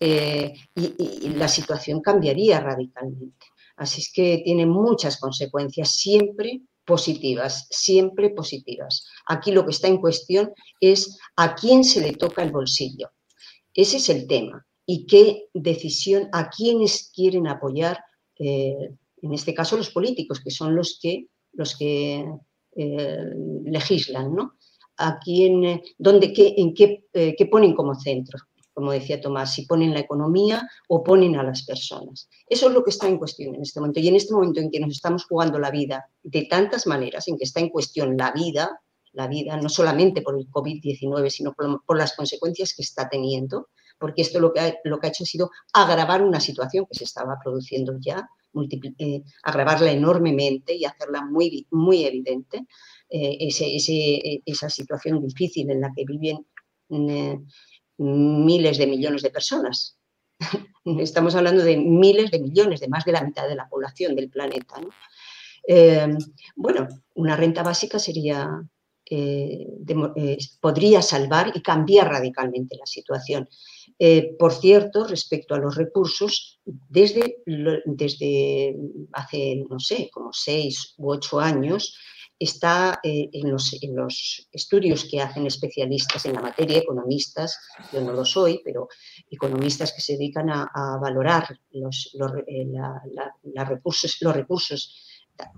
[0.00, 3.46] y, la situación cambiaría radicalmente.
[3.76, 6.62] Así es que tiene muchas consecuencias siempre
[6.94, 9.06] positivas, siempre positivas.
[9.34, 13.06] Aquí lo que está en cuestión es a quién se le toca el bolsillo.
[13.72, 14.66] Ese es el tema.
[14.84, 17.96] Y qué decisión, a quiénes quieren apoyar,
[18.40, 18.90] eh,
[19.22, 22.26] en este caso los políticos, que son los que, los que
[22.74, 23.30] eh,
[23.64, 24.54] legislan, ¿no?
[24.96, 28.38] A quién, dónde, qué, en qué, eh, qué ponen como centro
[28.72, 32.28] como decía Tomás, si ponen la economía o ponen a las personas.
[32.46, 34.00] Eso es lo que está en cuestión en este momento.
[34.00, 37.36] Y en este momento en que nos estamos jugando la vida de tantas maneras, en
[37.36, 38.80] que está en cuestión la vida,
[39.12, 44.22] la vida no solamente por el COVID-19, sino por, las consecuencias que está teniendo, porque
[44.22, 48.28] esto lo que, ha, hecho ha sido agravar una situación que se estaba produciendo ya,
[48.98, 51.66] eh, agravarla enormemente y hacerla muy,
[52.04, 52.66] evidente,
[53.10, 56.46] eh, ese, esa situación difícil en la que viven
[56.90, 57.38] eh,
[58.00, 59.98] miles de millones de personas.
[60.84, 64.30] Estamos hablando de miles de millones, de más de la mitad de la población del
[64.30, 64.80] planeta.
[65.68, 66.08] Eh,
[66.56, 68.48] bueno, una renta básica sería,
[69.04, 69.66] eh,
[70.16, 73.48] eh, podría salvar y cambiar radicalmente la situación.
[74.38, 77.42] por cierto, respecto a los recursos, desde,
[77.84, 78.74] desde
[79.12, 81.98] hace, no sé, como seis u ocho años,
[82.40, 87.60] está eh, en, los, estudios que hacen especialistas en la materia, economistas,
[87.92, 88.88] yo no lo soy, pero
[89.30, 90.66] economistas que se dedican a,
[91.00, 95.06] valorar los, eh, recursos, los recursos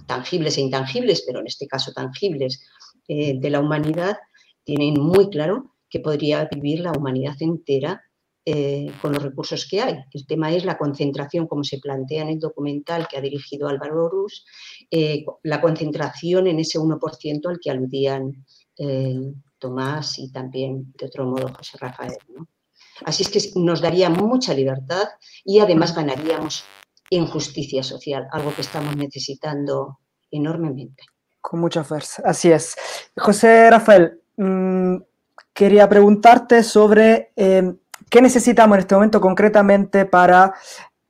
[0.06, 2.66] tangibles e intangibles, pero en este caso tangibles,
[3.06, 4.16] eh, de la humanidad,
[4.64, 8.02] tienen muy claro que podría vivir la humanidad entera
[8.44, 9.94] eh, con los recursos que hay.
[10.12, 14.08] El tema es la concentración, como se plantea en el documental que ha dirigido Álvaro
[14.08, 14.44] Rus,
[14.90, 18.44] eh, la concentración en ese 1% al que aludían
[18.76, 22.16] eh, Tomás y también, de otro modo, José Rafael.
[23.04, 25.04] Así es que nos daría mucha libertad
[25.44, 26.64] y además ganaríamos
[27.10, 30.00] en justicia social, algo que estamos necesitando
[30.32, 31.04] enormemente.
[31.40, 32.74] Con mucha fuerza, así es.
[33.16, 34.96] José Rafael, mm,
[35.52, 37.32] quería preguntarte sobre
[38.12, 40.52] ¿Qué necesitamos en este momento concretamente para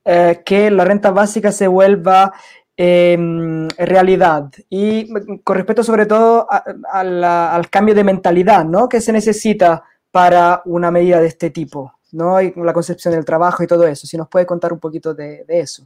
[0.05, 2.31] eh, que la renta básica se vuelva
[2.77, 4.49] em, realidad?
[4.69, 5.11] Y
[5.43, 8.87] con respecto sobre todo al cambio de mentalidad, ¿no?
[8.87, 11.91] ¿Qué se necesita para una medida de este tipo?
[12.13, 12.41] ¿no?
[12.41, 14.07] Y la concepción del trabajo y todo eso.
[14.07, 15.85] Si nos puede contar un poquito de, de eso.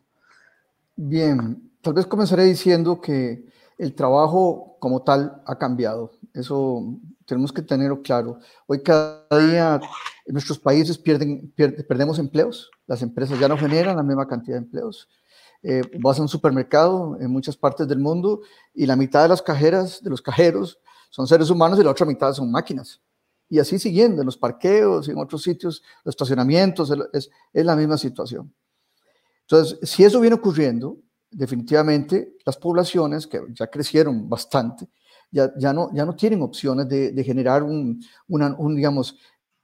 [0.95, 3.43] Bien, tal vez comenzaré diciendo que
[3.79, 6.11] el trabajo como tal ha cambiado.
[6.37, 8.39] Eso tenemos que tenerlo claro.
[8.67, 9.81] Hoy cada día
[10.25, 14.63] en nuestros países pierden, perdemos empleos, las empresas ya no generan la misma cantidad de
[14.63, 15.09] empleos.
[15.63, 18.41] Eh, vas a un supermercado en muchas partes del mundo
[18.73, 22.05] y la mitad de las cajeras, de los cajeros, son seres humanos y la otra
[22.05, 23.01] mitad son máquinas.
[23.49, 27.75] Y así siguiendo, en los parqueos y en otros sitios, los estacionamientos, es, es la
[27.75, 28.53] misma situación.
[29.41, 30.97] Entonces, si eso viene ocurriendo,
[31.31, 34.87] definitivamente las poblaciones que ya crecieron bastante,
[35.31, 39.17] ya, ya, no, ya no tienen opciones de, de generar un, un, digamos,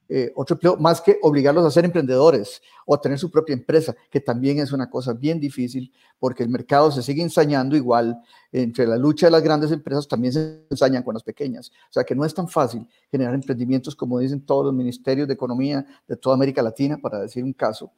[0.09, 3.95] eh, otro empleo, más que obligarlos a ser emprendedores o a tener su propia empresa,
[4.11, 8.19] que también es una cosa bien difícil porque el mercado se sigue ensañando igual.
[8.51, 11.71] Entre la lucha de las grandes empresas también se ensañan con las pequeñas.
[11.89, 15.33] O sea que no es tan fácil generar emprendimientos como dicen todos los ministerios de
[15.33, 17.91] economía de toda América Latina, para decir un caso.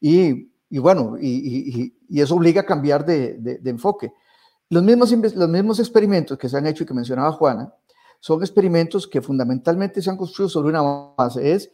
[0.00, 4.12] Y, y bueno, y, eso obliga a cambiar de, de enfoque.
[4.70, 7.74] Los mismos, los mismos experimentos que se han hecho y que mencionaba Juana,
[8.20, 11.52] son experimentos que fundamentalmente se han construido sobre una base.
[11.52, 11.70] Es,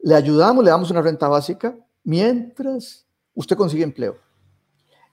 [0.00, 4.16] le ayudamos, le damos una renta básica mientras usted consigue empleo.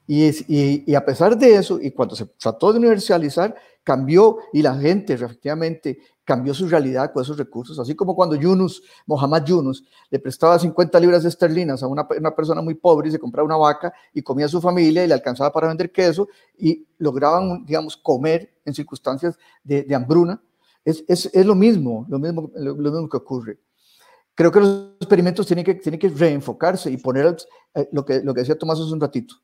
[0.06, 4.74] Y, y, a pesar de eso, y cuando se trató de universalizar, cambió y la
[4.74, 5.98] gente efectivamente
[6.30, 11.00] cambió su realidad con esos recursos, así como cuando Yunus, Mohamed Yunus, le prestaba 50
[11.00, 14.46] libras esterlinas a una, una, persona muy pobre y se compraba una vaca y comía
[14.46, 19.36] a su familia y le alcanzaba para vender queso y lograban, digamos, comer en circunstancias
[19.64, 20.40] de, de hambruna.
[20.84, 23.58] Es, es, es, lo mismo, lo mismo, lo, lo, mismo que ocurre.
[24.36, 27.36] Creo que los experimentos tienen que, tienen que reenfocarse y poner
[27.74, 29.34] eh, lo, que, lo que decía Tomás hace un ratito,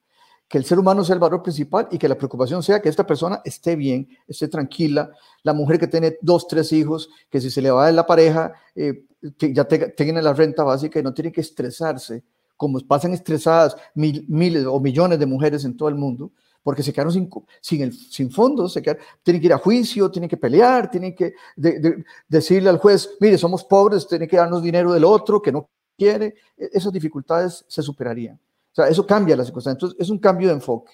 [0.48, 3.06] que el ser humano sea el valor principal y que la preocupación sea que esta
[3.06, 5.11] persona esté bien, esté tranquila,
[5.42, 8.52] la mujer que tiene dos, tres hijos, que si se le va de la pareja,
[8.74, 9.04] eh,
[9.38, 12.22] ya tenga la renta básica y no tiene que estresarse,
[12.56, 16.30] como pasan estresadas mil, miles o millones de mujeres en todo el mundo,
[16.62, 20.37] porque se quedaron sin, sin, fondos, se quedaron, tienen que ir a juicio, tienen que
[20.37, 24.92] pelear, tienen que de, de, decirle al juez, mire, somos pobres, tiene que darnos dinero
[24.92, 28.38] del otro que no quiere, e, esas dificultades se superarían.
[28.76, 29.76] O sea, eso cambia las circunstancias.
[29.76, 30.92] Entonces, es un cambio de enfoque.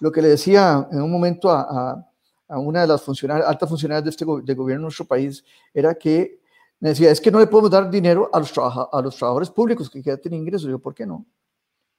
[0.00, 2.04] Lo que le decía en un momento a,
[2.48, 6.40] a, una de las altas funcionarias de este gobierno de nuestro país era que
[6.80, 9.88] me decía, es que no le podemos dar dinero a los, a los trabajadores públicos
[9.88, 10.68] que ya tienen ingresos.
[10.68, 11.24] Yo, ¿por qué no?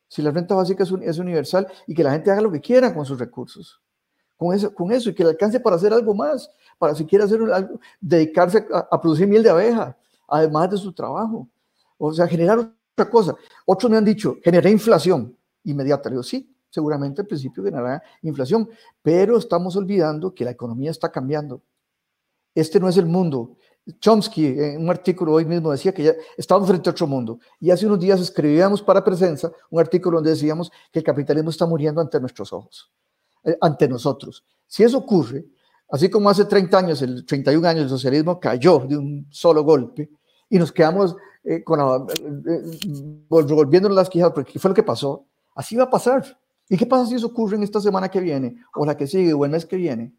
[0.10, 2.60] Si la renta básica es, un, es, universal y que la gente haga lo que
[2.60, 3.82] quiera con sus recursos.
[4.36, 7.24] Con eso, con eso y que le alcance para hacer algo más, para si quiere
[7.24, 7.40] hacer
[8.02, 11.48] dedicarse a, a producir miel de abeja, además de su trabajo.
[11.98, 13.36] O sea, generar otra cosa.
[13.66, 16.10] Otros me han dicho, generé inflación inmediata.
[16.10, 18.70] Le digo, sí, seguramente al principio generará inflación,
[19.02, 21.62] pero estamos olvidando que la economía está cambiando.
[22.54, 23.58] Este no es el mundo.
[24.00, 27.40] Chomsky, en un artículo hoy mismo, decía que ya estamos frente a otro mundo.
[27.60, 31.66] Y hace unos días escribíamos para Presencia un artículo donde decíamos que el capitalismo está
[31.66, 32.92] muriendo ante nuestros ojos,
[33.44, 34.46] eh, ante nosotros.
[34.68, 35.46] Si eso ocurre,
[35.90, 40.10] así como hace 30 años, el 31 años, el socialismo cayó de un solo golpe
[40.50, 42.06] y nos quedamos eh, con la,
[42.46, 42.80] eh,
[43.30, 45.26] volviéndonos las quijas, porque ¿qué fue lo que pasó?
[45.56, 46.38] Así va a pasar.
[46.70, 49.34] ¿Y qué pasa si eso ocurre en esta semana que viene, o la que sigue,
[49.34, 50.14] o el mes que viene?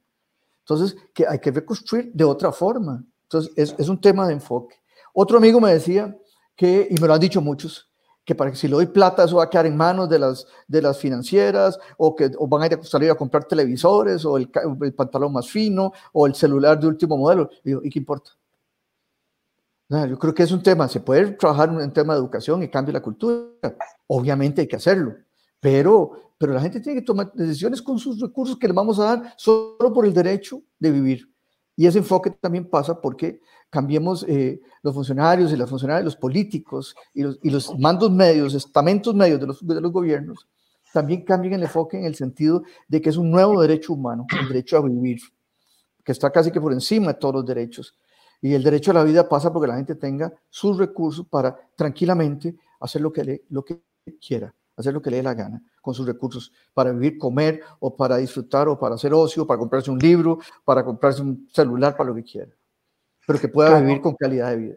[0.60, 3.04] Entonces, que hay que reconstruir de otra forma.
[3.22, 4.76] Entonces, es, es un tema de enfoque.
[5.14, 6.16] Otro amigo me decía
[6.56, 7.90] que, y me lo han dicho muchos,
[8.24, 10.46] que para que si le doy plata eso va a quedar en manos de las,
[10.68, 14.36] de las financieras o que o van a ir a salir a comprar televisores o
[14.36, 14.48] el,
[14.82, 17.50] el, pantalón más fino o el celular de último modelo.
[17.64, 18.30] Y, digo, ¿y qué importa?
[20.08, 22.92] Yo creo que es un tema, se puede trabajar en tema de educación y cambio
[22.92, 23.76] de la cultura.
[24.06, 25.14] Obviamente hay que hacerlo,
[25.60, 29.04] pero, pero la gente tiene que tomar decisiones con sus recursos que le vamos a
[29.04, 31.28] dar solo por el derecho de vivir.
[31.76, 36.96] Y ese enfoque también pasa porque cambiemos eh, los funcionarios y las funcionarias, los políticos
[37.12, 40.48] y los, y los mandos medios, estamentos medios de los, de los gobiernos,
[40.94, 44.48] también cambien el enfoque en el sentido de que es un nuevo derecho humano, el
[44.48, 45.20] derecho a vivir,
[46.02, 47.94] que está casi que por encima de todos los derechos.
[48.42, 52.56] Y el derecho a la vida pasa porque la gente tenga sus recursos para tranquilamente
[52.80, 53.80] hacer lo que, le, lo que
[54.20, 57.96] quiera, hacer lo que le dé la gana con sus recursos, para vivir, comer o
[57.96, 62.10] para disfrutar o para hacer ocio, para comprarse un libro, para comprarse un celular, para
[62.10, 62.52] lo que quiera,
[63.26, 64.76] pero que pueda vivir con calidad de vida.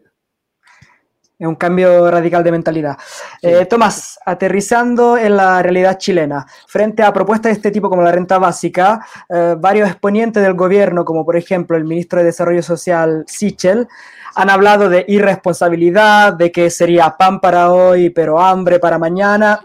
[1.38, 2.96] Es un cambio radical de mentalidad.
[3.42, 8.10] Eh, Tomás, aterrizando en la realidad chilena, frente a propuestas de este tipo como la
[8.10, 13.24] renta básica, eh, varios exponentes del gobierno, como por ejemplo el ministro de Desarrollo Social,
[13.26, 13.86] Sichel,
[14.34, 19.60] han hablado de irresponsabilidad, de que sería pan para hoy, pero hambre para mañana.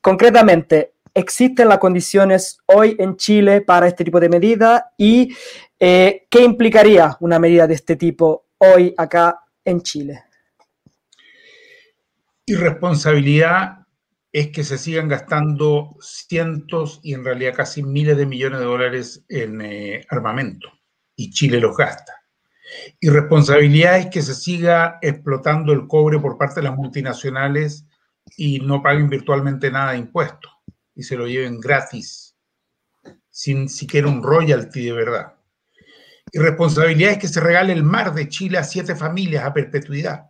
[0.00, 4.92] Concretamente, ¿existen las condiciones hoy en Chile para este tipo de medida?
[4.96, 5.36] ¿Y
[5.78, 10.29] eh, qué implicaría una medida de este tipo hoy acá en Chile?
[12.50, 13.86] Irresponsabilidad
[14.32, 19.24] es que se sigan gastando cientos y en realidad casi miles de millones de dólares
[19.28, 20.68] en eh, armamento
[21.14, 22.12] y Chile los gasta.
[22.98, 27.86] Irresponsabilidad es que se siga explotando el cobre por parte de las multinacionales
[28.36, 30.50] y no paguen virtualmente nada de impuestos
[30.96, 32.34] y se lo lleven gratis,
[33.30, 35.34] sin siquiera un royalty de verdad.
[36.32, 40.29] Irresponsabilidad es que se regale el mar de Chile a siete familias a perpetuidad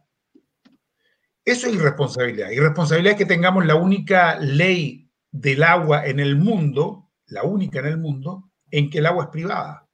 [1.51, 2.51] eso es irresponsabilidad.
[2.51, 7.87] Irresponsabilidad es que tengamos la única ley del agua en el mundo, la única en
[7.87, 9.89] el mundo, en que el agua es privada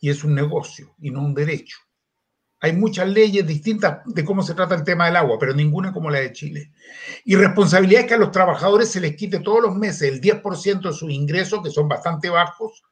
[0.00, 1.78] y es un negocio y no un derecho.
[2.60, 6.10] Hay muchas leyes distintas de cómo se trata el tema del agua, pero ninguna como
[6.10, 6.72] la de Chile.
[7.24, 10.92] Irresponsabilidad es que a los trabajadores se les quite todos los meses el 10% de
[10.92, 12.82] sus ingresos, que son bastante bajos,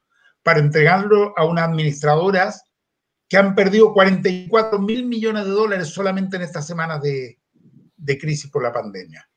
[0.43, 2.63] para entregarlo a unas administradoras
[3.29, 7.40] que han perdido 44 mil millones de dólares solamente en estas semanas de,
[8.01, 9.29] de crisis por la pandemia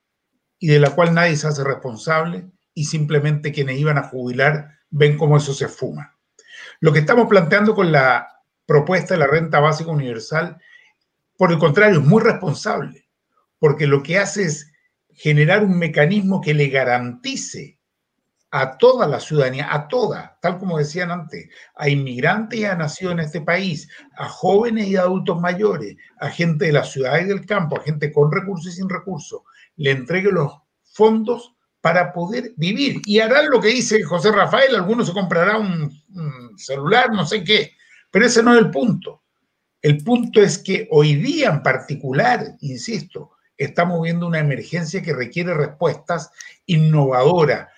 [0.59, 5.17] y de la cual nadie se hace responsable y simplemente quienes iban a jubilar ven
[5.17, 6.19] cómo eso se fuma.
[6.81, 8.29] Lo que estamos planteando con la
[8.67, 10.61] propuesta de la renta básica universal,
[11.37, 13.09] por el contrario, es muy responsable,
[13.59, 14.73] porque lo que hace es
[15.13, 17.79] generar un mecanismo que le garantice
[18.57, 23.15] a toda la ciudadanía, a toda, tal como decían antes, a inmigrantes y a nacidos
[23.15, 27.45] en este país, a jóvenes y adultos mayores, a gente de la ciudad y del
[27.47, 29.43] campo, a gente con recursos y sin recursos,
[29.75, 30.53] le entregue los
[30.85, 33.03] fondos para poder vivir.
[33.07, 37.43] Y harán lo que dice José Rafael, algunos se comprará un, un celular, no sé
[37.43, 37.73] qué,
[38.09, 39.25] pero ese no es el punto.
[39.83, 45.55] El punto es que hoy día en particular, insisto, estamos viendo una emergencia que requiere
[45.55, 46.31] respuestas
[46.67, 47.69] innovadoras,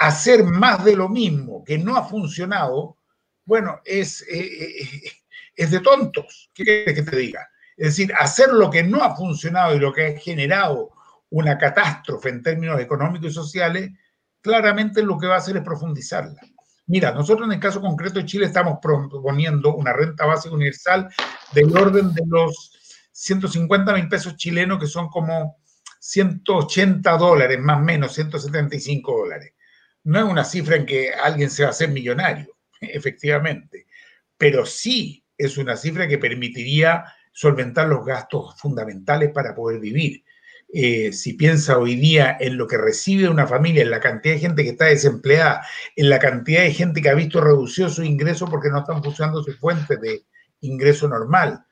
[0.00, 2.96] hacer más de lo mismo que no ha funcionado,
[3.44, 5.12] bueno, es, eh, eh,
[5.54, 6.50] es de tontos.
[6.54, 7.46] ¿Qué quieres que te diga?
[7.76, 10.92] Es decir, hacer lo que no ha funcionado y lo que ha generado
[11.28, 13.90] una catástrofe en términos económicos y sociales,
[14.40, 16.40] claramente lo que va a hacer es profundizarla.
[16.86, 21.10] Mira, nosotros en el caso concreto de Chile estamos proponiendo una renta básica universal
[21.52, 22.72] del orden de los
[23.12, 25.58] 150 mil pesos chilenos, que son como
[25.98, 29.52] 180 dólares, más o menos, 175 dólares
[30.04, 33.86] no es una cifra en que alguien se va a hacer millonario, efectivamente,
[34.36, 40.24] pero sí es una cifra que permitiría solventar los gastos fundamentales para poder vivir.
[40.72, 44.40] Eh, si piensa hoy día en lo que recibe una familia, en la cantidad de
[44.40, 48.46] gente que está desempleada, en la cantidad de gente que ha visto reducido su ingreso
[48.46, 50.22] porque no están funcionando sus fuentes de
[50.60, 51.64] ingreso normal,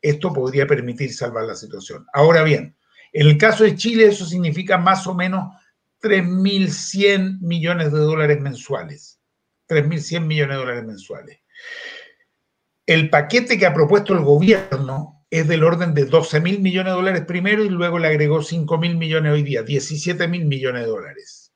[0.00, 2.06] esto podría permitir salvar la situación.
[2.14, 2.76] Ahora bien,
[3.12, 5.54] en el caso de Chile eso significa más o menos
[6.02, 9.20] 3.100 millones de dólares mensuales.
[9.68, 11.40] 3.100 millones de dólares mensuales.
[12.86, 17.24] El paquete que ha propuesto el gobierno es del orden de 12.000 millones de dólares
[17.26, 21.52] primero y luego le agregó 5.000 millones hoy día, 17.000 millones de dólares.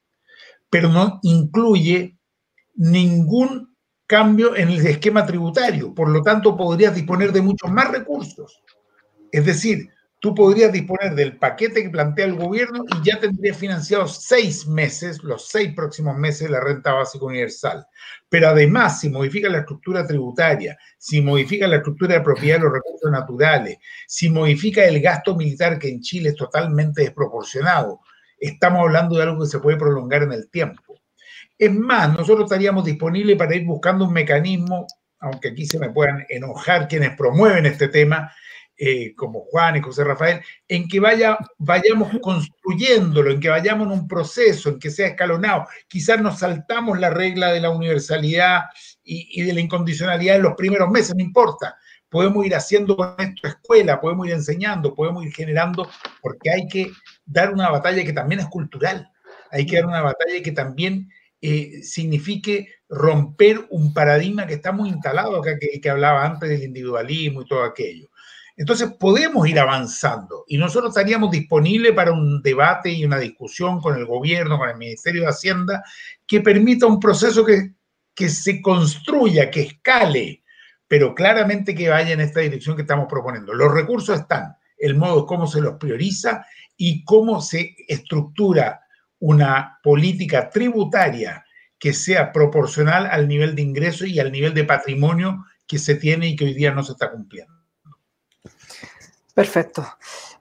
[0.69, 2.19] Pero no incluye
[2.75, 3.77] ningún
[4.07, 8.61] cambio en el esquema tributario, por lo tanto podrías disponer de muchos más recursos.
[9.31, 9.89] Es decir,
[10.21, 15.23] tú podrías disponer del paquete que plantea el gobierno y ya tendrías financiados seis meses,
[15.25, 17.87] los seis próximos meses la renta básica universal.
[18.29, 22.73] Pero además, si modifica la estructura tributaria, si modifica la estructura de propiedad de los
[22.75, 28.01] recursos naturales, si modifica el gasto militar que en Chile es totalmente desproporcionado,
[28.39, 31.01] estamos hablando de algo que se puede prolongar en el tiempo.
[31.59, 34.87] Es más, nosotros estaríamos disponibles para ir buscando un mecanismo,
[35.19, 38.33] aunque aquí se me puedan enojar quienes promueven este tema,
[38.83, 43.93] eh, como Juan y José Rafael, en que vaya, vayamos construyéndolo, en que vayamos en
[43.93, 45.67] un proceso, en que sea escalonado.
[45.87, 48.63] Quizás nos saltamos la regla de la universalidad
[49.05, 51.77] y, de la incondicionalidad en los primeros meses, no importa.
[52.09, 55.87] Podemos ir haciendo con esto escuela, podemos ir enseñando, podemos ir generando,
[56.23, 56.91] porque hay que
[57.27, 59.11] dar una batalla que también es cultural.
[59.51, 61.11] Hay que dar una batalla que también
[61.43, 66.63] eh, signifique romper un paradigma que está muy instalado acá, que, que hablaba antes del
[66.63, 68.10] individualismo y todo aquello.
[68.61, 73.97] Entonces podemos ir avanzando y nosotros estaríamos disponibles para un debate y una discusión con
[73.97, 75.83] el gobierno, con el Ministerio de Hacienda,
[76.27, 77.73] que permita un proceso que,
[78.29, 80.43] se construya, que escale,
[80.87, 83.55] pero claramente que vaya en esta dirección que estamos proponiendo.
[83.55, 86.45] Los recursos están, el modo cómo se los prioriza
[86.77, 88.83] y cómo se estructura
[89.21, 91.47] una política tributaria
[91.79, 96.29] que sea proporcional al nivel de ingreso y al nivel de patrimonio que se tiene
[96.29, 97.60] y que hoy día no se está cumpliendo.
[99.41, 99.87] Perfecto.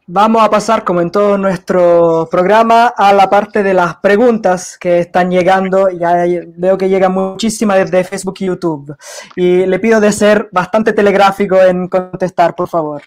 [0.07, 4.99] Vamos a pasar, como en todo nuestro programa, a la parte de las preguntas que
[4.99, 5.87] están llegando.
[5.89, 8.97] Ya veo que llegan muchísimas desde Facebook y YouTube.
[9.37, 13.03] Y le pido de ser bastante telegráfico en contestar, por favor.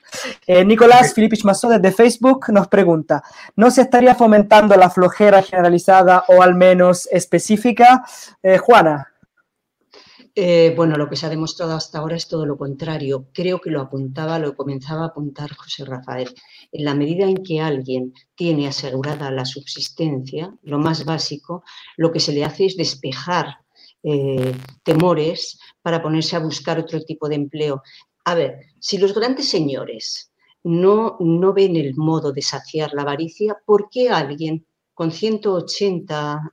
[0.47, 3.23] Eh, Nicolás Filipich Mazo desde Facebook nos pregunta,
[3.55, 8.03] ¿no se estaría fomentando la flojera generalizada o al menos específica?
[8.43, 9.12] Eh, Juana.
[10.35, 13.29] Eh, bueno, lo que se ha demostrado hasta ahora es todo lo contrario.
[13.35, 16.35] Creo que lo apuntaba, lo comenzaba a apuntar José Rafael.
[16.71, 21.65] En la medida en que alguien tiene asegurada la subsistencia, lo más básico,
[21.99, 23.59] lo que se le hace es despejar
[24.03, 27.83] eh, temores para ponerse a buscar otro tipo de empleo.
[28.25, 30.33] A ver, si los grandes señores
[30.65, 36.53] no, no ven el modo de saciar la avaricia, ¿por qué alguien con 180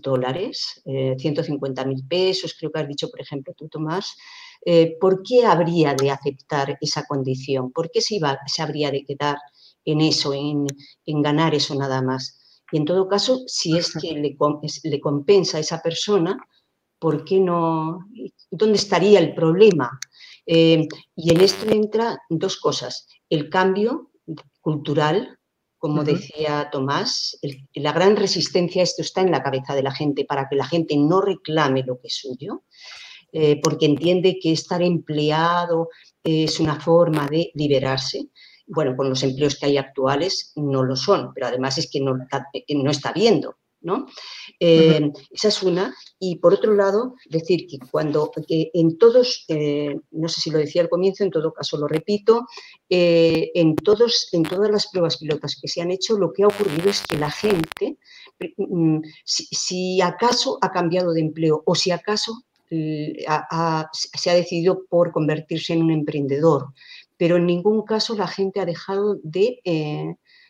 [0.00, 4.16] dólares, 150 eh, mil pesos, creo que has dicho, por ejemplo, tú, Tomás,
[4.64, 7.72] eh, ¿por qué habría de aceptar esa condición?
[7.72, 9.36] ¿Por qué se, iba, se habría de quedar
[9.84, 10.66] en eso, en,
[11.22, 12.38] ganar eso nada más?
[12.70, 14.36] Y en todo caso, si es que le,
[14.84, 16.38] le compensa a esa persona,
[16.98, 18.00] ¿por qué no?
[18.50, 19.98] ¿Dónde estaría el problema?
[20.44, 23.06] Eh, y en esto entra dos cosas.
[23.28, 24.10] El cambio
[24.60, 25.37] cultural
[25.78, 27.38] como decía Tomás,
[27.74, 30.96] la gran resistencia esto está en la cabeza de la gente para que la gente
[30.96, 32.64] no reclame lo que es suyo,
[33.32, 35.88] eh, porque entiende que estar empleado
[36.24, 38.28] es una forma de liberarse.
[38.66, 42.14] Bueno, con los empleos que hay actuales no lo son, pero además es que no,
[42.16, 44.06] no está viendo ¿no?
[44.58, 45.94] Eh, esa es una.
[46.18, 50.82] Y por otro lado, decir que cuando en todos, eh, no sé si lo decía
[50.82, 52.46] al comienzo, en todo caso lo repito,
[52.88, 56.48] eh, en, todos, en todas las pruebas pilotas que se han hecho, lo que ha
[56.48, 57.98] ocurrido es que la gente,
[58.56, 65.72] mm, si, acaso ha cambiado de empleo o si acaso se ha decidido por convertirse
[65.72, 66.66] en un emprendedor,
[67.16, 69.60] pero en ningún caso la gente ha dejado de,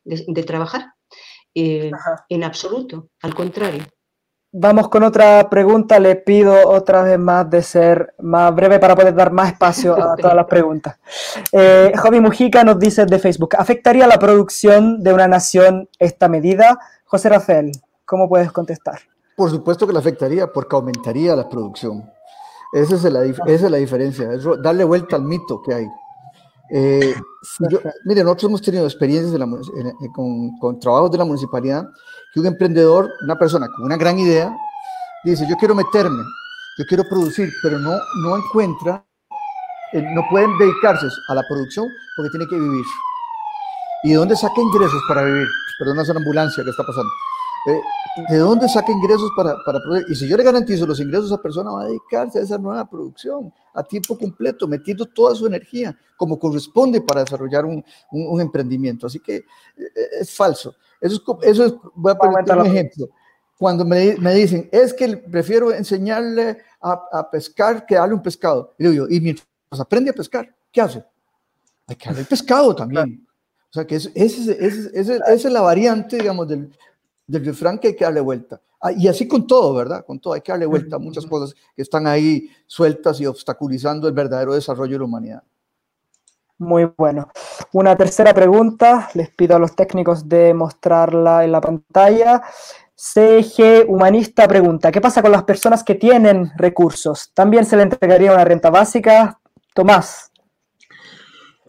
[0.04, 0.94] de trabajar
[1.54, 1.90] eh,
[2.28, 3.84] en absoluto, al contrario.
[4.50, 6.00] Vamos con otra pregunta.
[6.00, 10.16] Le pido otra vez más de ser más breve para poder dar más espacio a
[10.16, 10.96] todas las preguntas.
[11.52, 16.78] Eh, Jovi Mujica nos dice de Facebook, ¿afectaría la producción de una nación esta medida?
[17.04, 17.72] José Rafael,
[18.04, 19.00] ¿cómo puedes contestar?
[19.36, 22.10] Por supuesto que la afectaría porque aumentaría la producción.
[22.72, 25.86] Esa es la, esa es la diferencia, es darle vuelta al mito que hay.
[26.70, 27.14] Eh,
[28.04, 29.40] mire, nosotros hemos tenido experiencias
[30.14, 31.88] con, con, trabajos de la municipalidad
[32.32, 34.54] que un emprendedor, una persona con una gran idea,
[35.24, 36.22] dice, yo quiero meterme,
[36.78, 39.04] yo quiero producir, pero no, no encuentra,
[39.92, 42.84] eh, no pueden dedicarse a la producción porque tiene que vivir.
[44.04, 45.46] ¿Y de dónde saca ingresos para vivir?
[45.78, 47.10] Perdón, es una ambulancia que está pasando.
[48.18, 50.06] Eh, ¿De dónde saca ingresos para, para producir?
[50.10, 52.88] Y si yo le garantizo los ingresos, esa persona va a dedicarse a esa nueva
[52.88, 59.06] producción a tiempo completo, metiendo toda su energía como corresponde para desarrollar un, un, emprendimiento.
[59.06, 59.44] Así que eh,
[60.20, 60.74] es falso.
[61.00, 63.08] Eso es, eso es voy a poner un ejemplo.
[63.56, 68.74] Cuando me, me, dicen, es que prefiero enseñarle a, a, pescar que darle un pescado.
[68.78, 69.46] Y digo yo, y mientras
[69.78, 71.04] aprende a pescar, ¿qué hace?
[71.86, 73.26] Hay que darle el pescado también.
[73.70, 76.70] O sea, que esa es, es, es, la variante, digamos, del,
[77.28, 78.60] del refrán que hay que darle vuelta.
[78.80, 80.04] Ah, y así con todo, ¿verdad?
[80.04, 84.08] Con todo, hay que darle vuelta a muchas cosas que están ahí sueltas y obstaculizando
[84.08, 85.42] el verdadero desarrollo de la humanidad.
[86.58, 87.28] Muy bueno.
[87.72, 92.42] Una tercera pregunta, les pido a los técnicos de mostrarla en la pantalla.
[92.94, 97.30] CG Humanista pregunta, ¿qué pasa con las personas que tienen recursos?
[97.32, 99.38] ¿También se le entregaría una renta básica?
[99.72, 100.32] Tomás.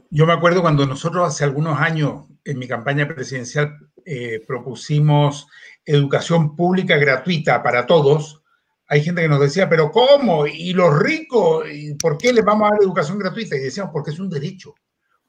[0.10, 5.48] Yo me acuerdo cuando nosotros hace algunos años en mi campaña presidencial eh, propusimos
[5.86, 8.42] educación pública gratuita para todos,
[8.88, 10.48] hay gente que nos decía, pero ¿cómo?
[10.48, 11.66] ¿Y los ricos?
[11.72, 13.56] ¿Y ¿Por qué les vamos a dar educación gratuita?
[13.56, 14.74] Y decíamos, porque es un derecho,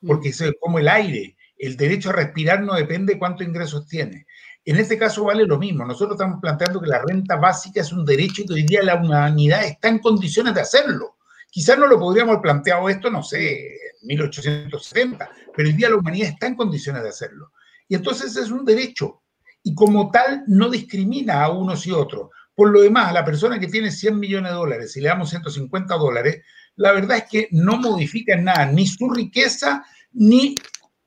[0.07, 1.37] porque es como el aire.
[1.59, 4.27] El derecho a respirar no depende de cuántos ingresos tiene.
[4.65, 5.85] En este caso vale lo mismo.
[5.85, 8.95] Nosotros estamos planteando que la renta básica es un derecho y que hoy día la
[8.95, 11.19] humanidad está en condiciones de hacerlo.
[11.51, 15.97] Quizás no lo podríamos haber planteado esto, no sé, en 1870, pero hoy día la
[15.97, 17.53] humanidad está en condiciones de hacerlo.
[17.89, 19.23] Y entonces es un derecho
[19.63, 22.31] y como tal no discrimina a unos y otros.
[22.55, 25.31] Por lo demás, a la persona que tiene 100 millones de dólares, si le damos
[25.31, 26.43] 150 dólares,
[26.77, 30.55] la verdad es que no modifica nada ni su riqueza ni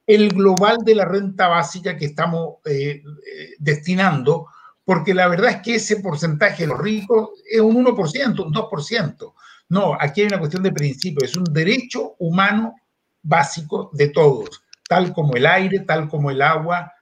[0.05, 4.47] el global de la renta básica que estamos eh, eh, destinando,
[4.83, 9.33] porque la verdad es que ese porcentaje de los ricos es un 1%, un 2%.
[9.73, 12.75] No, aquí hay una cuestión de principio, es un derecho humano
[13.23, 16.93] básico de todos, tal como el aire, tal como el agua,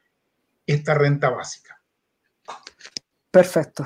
[0.65, 1.77] esta renta básica.
[3.29, 3.85] Perfecto.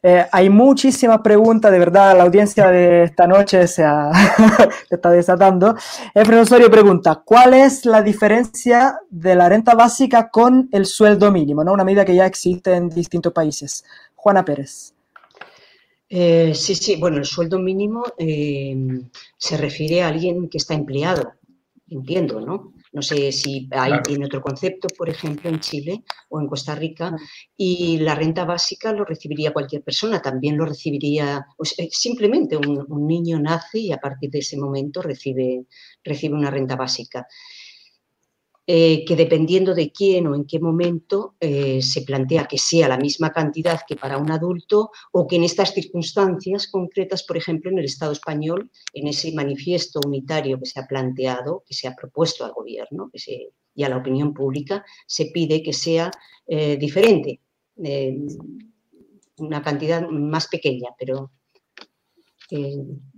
[0.00, 3.84] Eh, hay muchísimas preguntas, de verdad, la audiencia de esta noche se,
[4.90, 5.74] está desatando.
[6.14, 11.64] El profesor pregunta, ¿cuál es la diferencia de la renta básica con el sueldo mínimo?
[11.64, 11.72] ¿no?
[11.72, 13.84] Una medida que ya existe en distintos países.
[14.14, 14.94] Juana Pérez.
[16.14, 18.76] Eh, sí, sí, bueno, el sueldo mínimo eh,
[19.38, 21.32] se refiere a alguien que está empleado,
[21.88, 22.74] entiendo, ¿no?
[22.92, 27.16] No sé si ahí tiene otro concepto, por ejemplo, en Chile o en Costa Rica.
[27.56, 31.46] Y la renta básica lo recibiría cualquier persona, también lo recibiría,
[31.78, 35.64] eh, simplemente un, niño nace y a partir de ese momento recibe,
[36.04, 37.26] recibe una renta básica.
[38.64, 42.96] Eh, que dependiendo de quién o en qué momento eh, se plantea que sea la
[42.96, 47.78] misma cantidad que para un adulto o que en estas circunstancias concretas, por ejemplo, en
[47.78, 52.44] el Estado español, en ese manifiesto unitario que se ha planteado, que se ha propuesto
[52.44, 53.10] al gobierno
[53.74, 56.12] y a la opinión pública, se pide que sea
[56.46, 57.40] eh, diferente,
[59.38, 61.32] una cantidad más pequeña, pero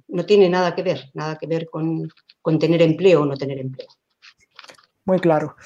[0.08, 3.88] no tiene nada que ver, nada que ver con tener empleo o no tener empleo.
[5.06, 5.56] Muy claro.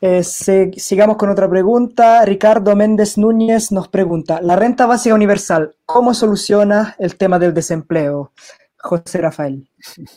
[0.00, 2.24] Eh, sigamos con otra pregunta.
[2.24, 8.32] Ricardo Méndez Núñez nos pregunta, la renta básica universal, ¿cómo soluciona el tema del desempleo?
[8.78, 9.68] José Rafael.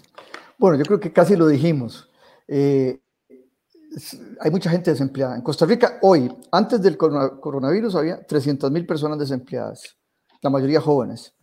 [0.57, 2.07] Bueno, yo creo que casi lo dijimos.
[2.47, 2.99] Eh,
[4.39, 5.35] hay mucha gente desempleada.
[5.35, 9.97] En Costa Rica hoy, antes del coronavirus, había 300 mil personas desempleadas,
[10.39, 11.33] la mayoría jóvenes.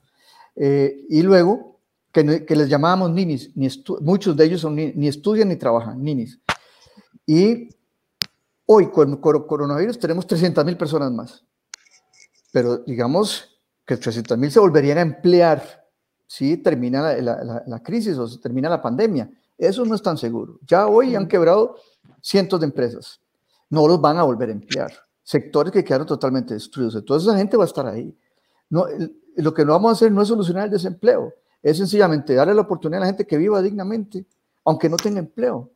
[0.55, 1.80] Eh, y luego,
[2.12, 3.51] que, les llamábamos ninis,
[4.03, 6.39] muchos de ellos ni, ni estudian ni trabajan, ninis.
[7.27, 7.69] Y
[8.66, 11.45] hoy con coronavirus tenemos 300 mil personas más.
[12.53, 15.87] Pero digamos que 300 mil se volverían a emplear
[16.27, 19.31] si termina la, crisis o si termina la pandemia.
[19.57, 20.59] Eso no es tan seguro.
[20.66, 21.77] Ya hoy han quebrado
[22.21, 23.21] cientos de empresas.
[23.71, 24.93] No los van a volver a emplear.
[25.23, 26.97] Sectores que quedaron totalmente destruidos.
[26.97, 28.16] Entonces esa gente va a estar ahí.
[28.71, 28.87] No,
[29.37, 31.33] lo que no vamos a hacer no es solucionar el desempleo.
[31.62, 34.27] Es sencillamente darle la oportunidad a la gente que viva dignamente,
[34.64, 35.71] aunque no tenga empleo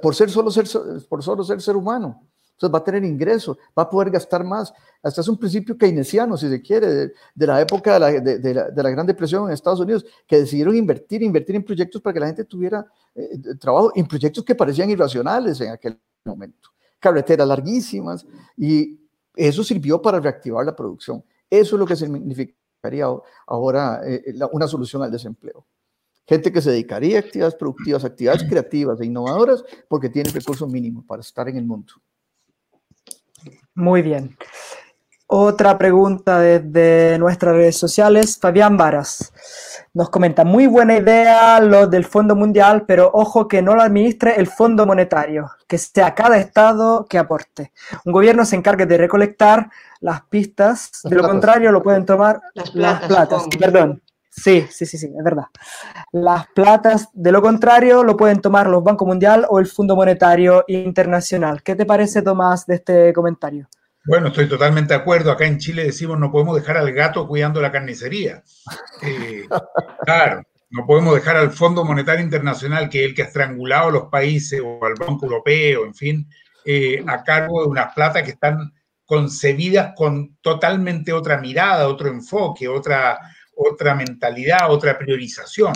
[0.00, 0.66] por ser solo ser,
[1.08, 2.22] por solo ser ser humano.
[2.52, 4.72] Entonces va a tener ingresos, va a poder gastar más.
[5.02, 8.90] Hasta es un principio keynesiano, si se quiere, de, la época de la, de, la,
[8.90, 12.44] Gran Depresión en Estados Unidos, que decidieron invertir, invertir en proyectos para que la gente
[12.44, 16.70] tuviera eh, trabajo, en proyectos que parecían irracionales en aquel momento.
[17.00, 18.24] Carreteras larguísimas,
[18.56, 19.00] y
[19.34, 21.24] eso sirvió para reactivar la producción.
[21.50, 23.06] Eso es lo que significaría
[23.46, 25.66] ahora eh, una solución al desempleo
[26.26, 31.04] gente que se dedicaría a actividades productivas, actividades creativas e innovadoras, porque tiene recursos mínimos
[31.04, 31.94] para estar en el mundo.
[33.74, 34.36] Muy bien.
[35.34, 39.32] Otra pregunta desde nuestras redes sociales, Fabián Varas
[39.94, 44.34] nos comenta, muy buena idea lo del Fondo Mundial, pero ojo que no lo administre
[44.36, 47.72] el Fondo Monetario, que sea cada estado que aporte.
[48.04, 49.70] Un gobierno se encargue de recolectar
[50.00, 54.02] las pistas, de lo contrario lo pueden tomar las, las platas, perdón,
[54.34, 55.44] Sí, sí, sí, sí, es verdad.
[56.10, 60.64] Las platas, de lo contrario, lo pueden tomar los Bancos Mundial o el Fondo Monetario
[60.68, 61.62] Internacional.
[61.62, 63.68] ¿Qué te parece, Tomás, de este comentario?
[64.06, 65.30] Bueno, estoy totalmente de acuerdo.
[65.30, 68.42] Acá en Chile decimos no podemos dejar al gato cuidando la carnicería.
[69.02, 69.46] Eh,
[70.06, 73.92] claro, no podemos dejar al Fondo Monetario Internacional, que es el que ha estrangulado a
[73.92, 76.28] los países, o al Banco Europeo, en fin,
[76.64, 78.72] eh, a cargo de unas platas que están
[79.04, 83.18] concebidas con totalmente otra mirada, otro enfoque, otra,
[83.54, 85.72] otra mentalidad, otra priorización.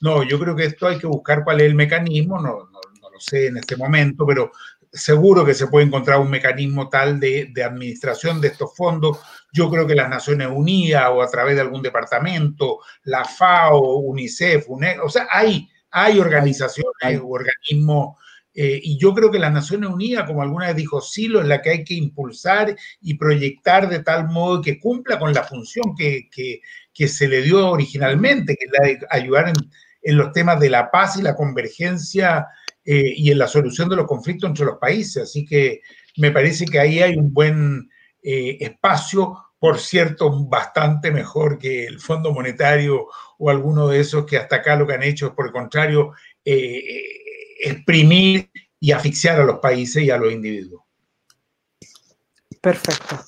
[0.00, 3.20] No, yo creo que esto hay que buscar cuál es el mecanismo, no, no, lo
[3.20, 4.50] sé en este momento, pero
[4.92, 9.18] seguro que se puede encontrar un mecanismo tal de, administración de estos fondos.
[9.52, 14.68] Yo creo que las Naciones Unidas o a través de algún departamento, la FAO, UNICEF,
[14.68, 18.16] UNED, o sea, hay, hay organizaciones o organismos
[18.54, 21.60] eh, y yo creo que las Naciones Unidas, como alguna vez dijo Silo, es la
[21.60, 26.28] que hay que impulsar y proyectar de tal modo que cumpla con la función que,
[26.30, 26.60] que
[27.08, 31.16] se le dio originalmente, que es la de ayudar en, los temas de la paz
[31.16, 32.46] y la convergencia
[32.84, 35.22] eh, y en la solución de los conflictos entre los países.
[35.22, 35.80] Así que
[36.18, 37.88] me parece que ahí hay un buen
[38.22, 43.06] eh, espacio, por cierto, bastante mejor que el Fondo Monetario
[43.38, 46.12] o alguno de esos que hasta acá lo que han hecho es, por el contrario,
[46.44, 46.82] eh,
[47.60, 50.82] exprimir y asfixiar a los países y a los individuos.
[52.60, 53.18] Perfecto.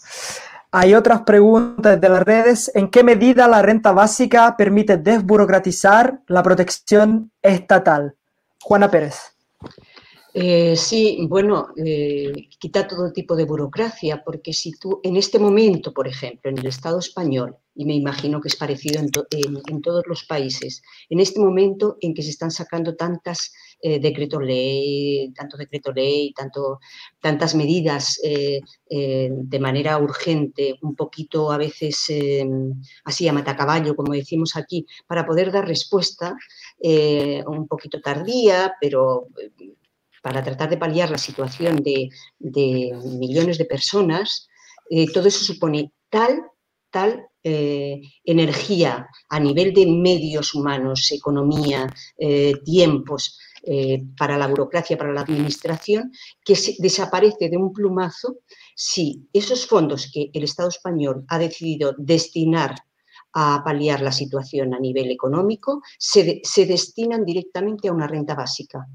[0.78, 2.70] Hay otras preguntas de las redes.
[2.74, 8.14] ¿En qué medida la renta básica permite desburocratizar la protección estatal?
[8.60, 9.14] Juana Pérez.
[10.34, 15.94] Eh, sí, bueno, eh, quita todo tipo de burocracia, porque si tú, en este momento,
[15.94, 20.24] por ejemplo, en el Estado español, y me imagino que es parecido en, todos los
[20.24, 23.50] países, en este momento en que se están sacando tantas
[23.80, 26.80] eh, decretos ley, tanto decreto ley, tanto,
[27.20, 32.06] tantas medidas de manera urgente, un poquito a veces
[33.04, 36.36] así a matacaballo, como decimos aquí, para poder dar respuesta
[36.78, 39.28] un poquito tardía, pero
[40.26, 42.10] para tratar de paliar la situación de,
[42.40, 44.48] millones de personas,
[44.90, 46.42] eh, todo eso supone tal,
[46.90, 51.86] tal eh, energía a nivel de medios humanos, economía,
[52.18, 53.38] eh, tiempos,
[54.16, 56.12] para la burocracia, para la administración,
[56.44, 58.36] que desaparece de un plumazo
[58.76, 62.76] si esos fondos que el Estado español ha decidido destinar
[63.32, 68.86] a paliar la situación a nivel económico, se destinan directamente a una renta básica.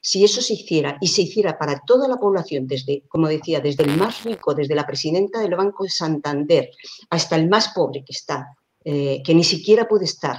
[0.00, 3.84] Si eso se hiciera y se hiciera para toda la población, desde, como decía, desde
[3.84, 6.70] el más rico, desde la presidenta del Banco de Santander,
[7.10, 10.38] hasta el más pobre que está, eh, que ni siquiera puede estar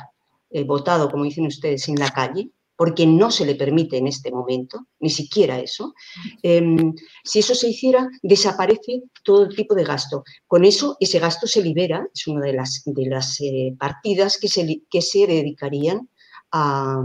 [0.50, 4.32] eh, votado, como dicen ustedes, en la calle, porque no se le permite en este
[4.32, 5.94] momento, ni siquiera eso,
[6.42, 10.24] em, si eso se hiciera, desaparece todo tipo de gasto.
[10.48, 14.48] Con eso, ese gasto se libera, es una de las, de las eh, partidas que
[14.48, 16.10] se, dedicarían
[16.52, 17.00] a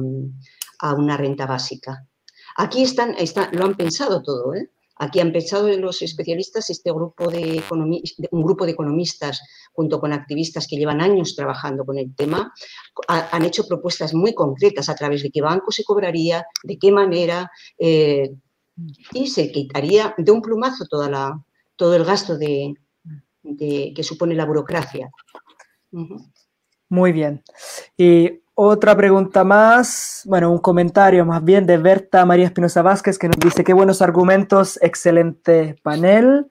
[0.97, 2.07] una renta básica.
[2.57, 3.15] Aquí están,
[3.53, 4.71] lo han pensado todo, ¿eh?
[4.99, 7.63] Aquí han pensado los especialistas, este grupo de
[8.31, 9.43] un grupo de economistas
[9.75, 12.51] junto con activistas que llevan años trabajando con el tema,
[13.09, 17.51] han hecho propuestas muy concretas a través de qué banco se cobraría, de qué manera,
[17.79, 18.31] eh,
[19.13, 25.11] y se quitaría de un plumazo todo el gasto que supone la burocracia.
[26.89, 27.43] Muy bien.
[28.59, 33.37] Otra pregunta más, bueno, un comentario más bien de Berta María Espinosa Vázquez que nos
[33.39, 36.47] dice qué buenos argumentos, excelente panel.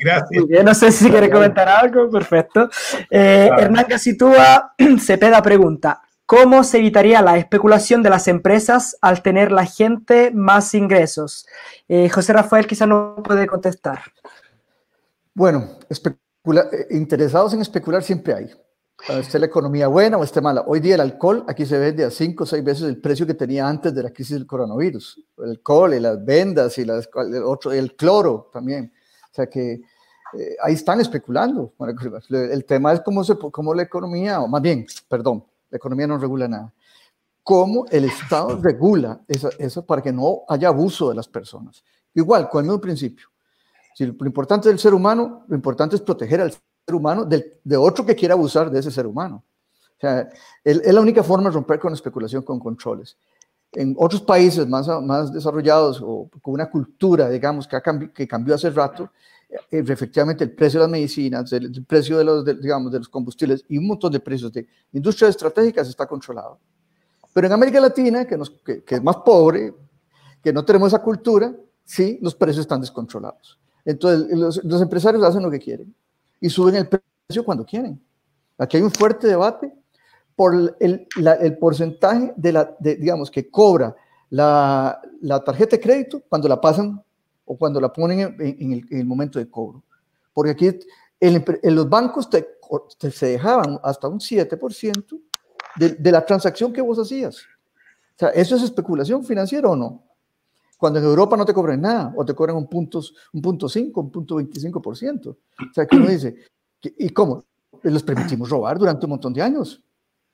[0.00, 0.64] Gracias.
[0.64, 2.70] no sé si quiere comentar algo, perfecto.
[3.10, 9.52] Eh, Hernán Casitúa Cepeda pregunta, ¿cómo se evitaría la especulación de las empresas al tener
[9.52, 11.46] la gente más ingresos?
[11.88, 14.00] Eh, José Rafael quizá no puede contestar.
[15.34, 18.50] Bueno, eh, interesados en especular siempre hay
[19.06, 20.64] esté la economía buena o esté mala.
[20.66, 23.34] Hoy día el alcohol aquí se vende a cinco o seis veces el precio que
[23.34, 25.24] tenía antes de la crisis del coronavirus.
[25.38, 28.92] El alcohol y las vendas y las, el, otro, el cloro también.
[29.30, 29.80] O sea que
[30.34, 31.72] eh, ahí están especulando.
[32.30, 36.18] el tema es cómo, se, cómo la economía, o más bien, perdón, la economía no
[36.18, 36.74] regula nada.
[37.42, 41.82] Cómo el Estado regula eso, eso para que no haya abuso de las personas.
[42.14, 43.28] Igual, con el mismo principio.
[43.94, 46.52] Si lo importante del ser humano, lo importante es proteger al
[46.94, 49.44] humano de otro que quiera abusar de ese ser humano.
[49.98, 50.28] O sea,
[50.62, 53.16] es, la única forma de romper con especulación con controles.
[53.72, 57.76] En otros países más, más desarrollados o con una cultura, digamos, que,
[58.14, 59.10] que cambió hace rato,
[59.50, 63.64] eh, efectivamente el precio de las medicinas, el, precio de los, digamos, de los combustibles
[63.68, 66.60] y un montón de precios de industrias estratégicas está controlado.
[67.32, 69.74] Pero en América Latina, que, nos, que, es más pobre,
[70.42, 73.58] que no tenemos esa cultura, sí, los precios están descontrolados.
[73.84, 75.92] Entonces, los, los empresarios hacen lo que quieren
[76.40, 78.00] y suben el precio cuando quieren.
[78.56, 79.72] Aquí hay un fuerte debate
[80.34, 83.94] por el, el porcentaje de la, digamos, que cobra
[84.30, 87.02] la, la, tarjeta de crédito cuando la pasan
[87.44, 89.82] o cuando la ponen en, el, momento de cobro.
[90.32, 90.78] Porque aquí
[91.20, 92.46] en los bancos te,
[93.10, 95.20] se dejaban hasta un 7%
[95.76, 97.38] de, de, la transacción que vos hacías.
[97.38, 100.07] O sea, ¿eso es especulación financiera o no?
[100.78, 103.02] Cuando en Europa no te cobran nada, o te cobran un punto,
[103.32, 105.28] un punto 5, un punto 25%.
[105.28, 105.36] O
[105.74, 106.36] sea, que uno dice,
[106.80, 107.44] ¿y cómo?
[107.82, 109.82] Les permitimos robar durante un montón de años.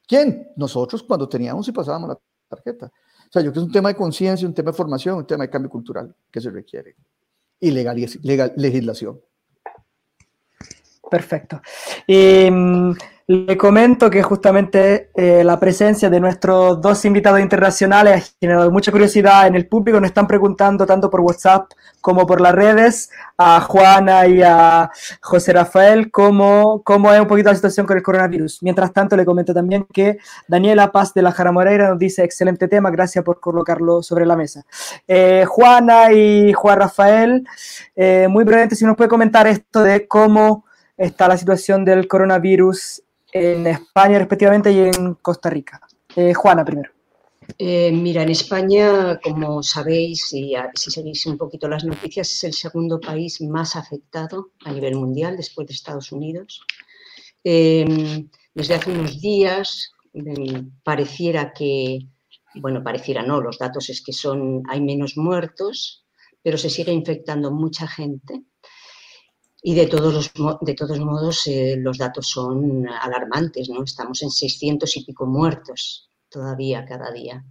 [0.06, 0.48] ¿Quién?
[0.56, 2.86] Nosotros cuando teníamos y pasábamos la tarjeta.
[2.86, 5.26] O sea, yo creo que es un tema de conciencia, un tema de formación, un
[5.26, 6.94] tema de cambio cultural que se requiere.
[7.58, 7.96] Y legal,
[8.56, 9.18] legislación.
[11.10, 11.60] Perfecto.
[12.06, 12.94] Em,
[13.26, 18.92] le comento que justamente eh, la presencia de nuestros dos invitados internacionales ha generado mucha
[18.92, 19.98] curiosidad en el público.
[19.98, 21.70] Nos están preguntando tanto por WhatsApp
[22.02, 24.90] como por las redes a Juana y a
[25.22, 28.62] José Rafael cómo, cómo es un poquito la situación con el coronavirus.
[28.62, 32.68] Mientras tanto, le comento también que Daniela Paz de la Jara Moreira nos dice excelente
[32.68, 34.66] tema, gracias por colocarlo sobre la mesa.
[35.08, 37.48] Eh, Juana y Juan Rafael,
[37.96, 40.66] eh, muy brevemente, si nos puede comentar esto de cómo
[40.98, 43.03] está la situación del coronavirus
[43.34, 45.80] en España respectivamente y en Costa Rica.
[46.14, 46.90] Eh, Juana primero.
[47.58, 52.54] Eh, mira, en España, como sabéis, y si seguís un poquito las noticias, es el
[52.54, 56.64] segundo país más afectado a nivel mundial después de Estados Unidos.
[57.42, 61.98] Em, desde hace unos días em, pareciera que,
[62.54, 66.06] bueno, pareciera no, los datos es que son, hay menos muertos,
[66.42, 68.44] pero se sigue infectando mucha gente.
[69.66, 73.82] Y de todos, los, de todos modos, eh, los datos son alarmantes, ¿no?
[73.82, 77.42] Estamos en 600 y pico muertos todavía cada día.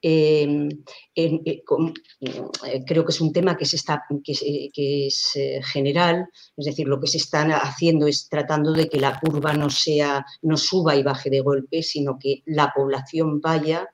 [0.00, 0.68] Em,
[1.12, 5.32] eh, eh, creo que es un tema que, se está, que, es
[5.72, 9.70] general, es decir, lo que se está haciendo es tratando de que la curva no,
[9.70, 13.88] sea, no suba y baje de golpe, sino que la población vaya,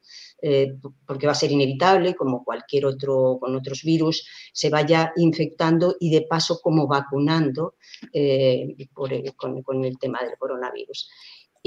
[1.06, 6.10] porque va a ser inevitable, como cualquier otro con otros virus, se vaya infectando y
[6.10, 7.74] de paso como vacunando
[8.92, 11.08] con, con el tema del coronavirus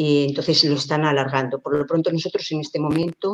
[0.01, 1.59] entonces lo están alargando.
[1.59, 3.33] Por lo pronto nosotros en este momento,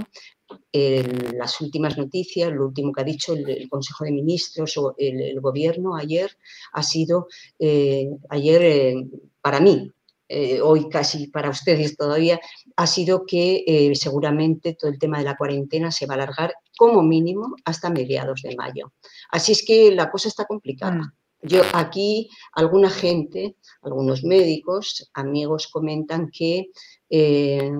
[0.72, 5.96] las últimas noticias, lo último que ha dicho el, Consejo de Ministros o el, Gobierno
[5.96, 6.32] ayer,
[6.74, 7.28] ha sido,
[7.60, 9.08] eh, ayer eh,
[9.42, 9.92] para mí,
[10.28, 12.40] eh, hoy casi para ustedes todavía,
[12.76, 17.04] ha sido que seguramente todo el tema de la cuarentena se va a alargar como
[17.04, 18.94] mínimo hasta mediados de mayo.
[19.32, 20.96] Así es que la cosa está complicada.
[20.96, 21.12] Mm.
[21.48, 26.72] Yo aquí, alguna gente, algunos médicos, amigos comentan que,
[27.10, 27.72] eh,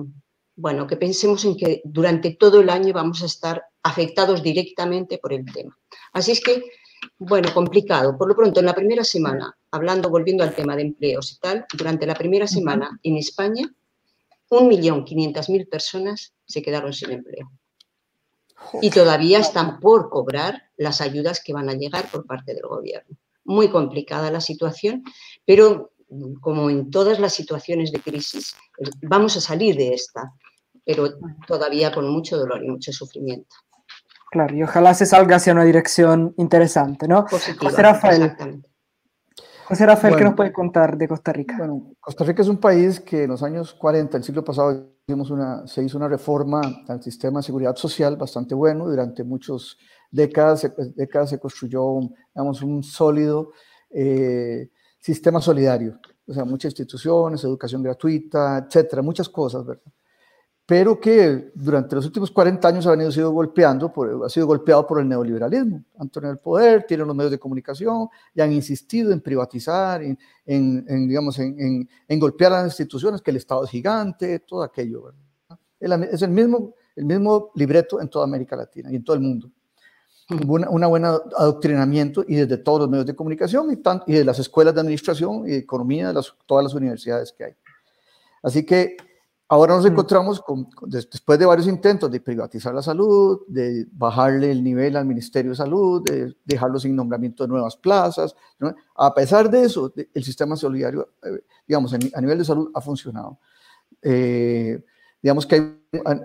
[0.54, 5.32] bueno, que pensemos en que durante todo el año vamos a estar afectados directamente por
[5.32, 5.76] el tema.
[6.12, 6.62] Así es que,
[7.18, 8.16] bueno, complicado.
[8.16, 11.66] Por lo pronto, en la primera semana, hablando, volviendo al tema de empleos y tal,
[11.76, 13.72] durante la primera semana en España,
[14.50, 17.50] 1.500.000 personas se quedaron sin empleo.
[18.80, 23.16] Y todavía están por cobrar las ayudas que van a llegar por parte del gobierno
[23.46, 25.02] muy complicada la situación,
[25.44, 28.54] pero mm, como en todas las situaciones de crisis,
[29.02, 30.32] vamos a salir de esta,
[30.84, 31.14] pero
[31.46, 33.56] todavía con mucho dolor y mucho sufrimiento.
[34.30, 37.26] Claro, y ojalá se salga hacia una dirección interesante, ¿no?
[37.28, 38.36] José Rafael.
[39.66, 41.56] José Rafael, ¿qué nos puede contar de Costa Rica?
[41.58, 45.30] Bueno, Costa Rica es un país que en los años 40, el siglo pasado, hicimos
[45.30, 49.76] una, se hizo una reforma al sistema de seguridad social bastante bueno durante muchos
[50.10, 52.00] décadas, décadas se construyó
[52.34, 53.50] digamos, un sólido
[53.90, 54.70] eh,
[55.00, 59.92] sistema solidario, o sea, muchas instituciones, educación gratuita, etcétera, muchas cosas, ¿verdad?
[60.66, 65.00] Pero que durante los últimos 40 años ha sido golpeando, por, ha sido golpeado por
[65.00, 65.84] el neoliberalismo.
[65.96, 70.18] Han tenido el poder, tienen los medios de comunicación y han insistido en privatizar, en,
[70.44, 75.04] en, digamos, en, en, golpear las instituciones, que el Estado es gigante, todo aquello.
[75.80, 76.08] ¿verdad?
[76.12, 79.50] Es el mismo, el mismo libreto en toda América Latina y en todo el mundo
[80.28, 84.74] un buen adoctrinamiento y desde todos los medios de comunicación y, y de las escuelas
[84.74, 87.52] de administración y de economía de las, todas las universidades que hay.
[88.42, 88.96] Así que
[89.48, 94.62] ahora nos encontramos con, después de varios intentos de privatizar la salud, de bajarle el
[94.62, 98.34] nivel al Ministerio de Salud, de dejarlo sin nombramiento de nuevas plazas.
[98.96, 103.38] A pesar de eso, el sistema solidario, eh, digamos, a nivel de salud ha funcionado.
[104.02, 104.82] Eh,
[105.22, 105.76] digamos que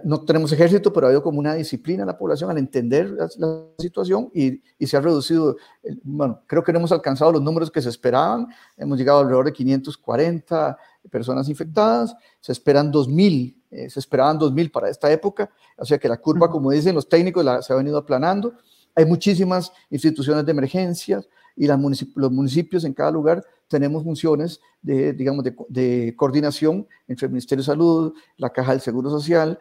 [0.03, 3.65] no tenemos ejército, pero ha habido como una disciplina en la población al entender la,
[3.77, 5.55] situación y, y, se ha reducido,
[6.03, 8.47] bueno, creo que no hemos alcanzado los números que se esperaban,
[8.77, 10.77] hemos llegado alrededor de 540
[11.09, 16.07] personas infectadas, se esperan 2.000, eh, se esperaban 2.000 para esta época, o sea que
[16.07, 18.53] la curva, como dicen los técnicos, la, se ha venido aplanando,
[18.95, 21.79] hay muchísimas instituciones de emergencias y las
[22.15, 27.65] los municipios en cada lugar tenemos funciones de, digamos, de, coordinación entre el Ministerio de
[27.65, 29.57] Salud, la Caja del Seguro Social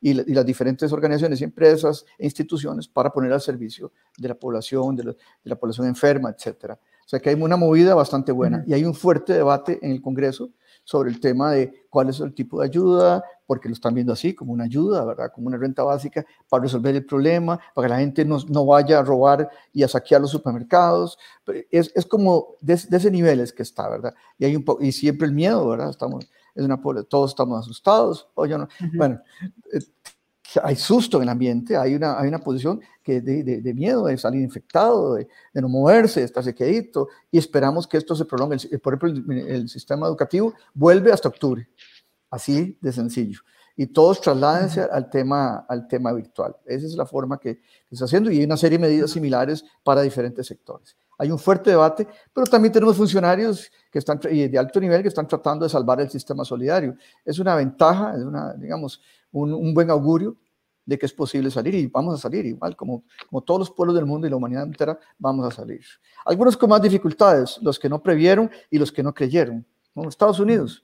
[0.00, 5.14] y, las diferentes organizaciones empresas e instituciones para poner al servicio de la población, de
[5.44, 6.72] la, población enferma, etc.
[6.72, 10.00] O sea que hay una movida bastante buena y hay un fuerte debate en el
[10.00, 10.50] Congreso
[10.84, 14.34] sobre el tema de cuál es el tipo de ayuda, porque lo están viendo así,
[14.34, 15.32] como una ayuda, ¿verdad?
[15.34, 19.00] Como una renta básica para resolver el problema, para que la gente no, no vaya
[19.00, 21.18] a robar y a saquear los supermercados.
[21.70, 24.14] Es, es como de, ese nivel es que está, ¿verdad?
[24.38, 25.90] Y, hay un y siempre el miedo, ¿verdad?
[25.90, 28.28] Estamos, es una, todos estamos asustados.
[28.34, 29.20] O no, Bueno,
[30.62, 34.18] hay susto en el ambiente, hay una, hay una posición que de, de, miedo, de
[34.18, 38.56] salir infectado, de, no moverse, de estarse quedito, y esperamos que esto se prolongue.
[38.78, 41.68] Por ejemplo, el, el sistema educativo vuelve hasta octubre.
[42.30, 43.40] Así de sencillo.
[43.76, 46.54] Y todos trasládense al tema, al tema virtual.
[46.66, 47.54] Esa es la forma que,
[47.88, 50.96] se está haciendo y hay una serie de medidas similares para diferentes sectores.
[51.20, 55.28] Hay un fuerte debate, pero también tenemos funcionarios que están de alto nivel que están
[55.28, 56.96] tratando de salvar el sistema solidario.
[57.22, 60.34] Es una ventaja, es una, digamos, un, un buen augurio
[60.86, 63.94] de que es posible salir y vamos a salir igual, como, como todos los pueblos
[63.94, 65.82] del mundo y la humanidad entera, vamos a salir.
[66.24, 69.66] Algunos con más dificultades, los que no previeron y los que no creyeron.
[70.08, 70.82] Estados Unidos,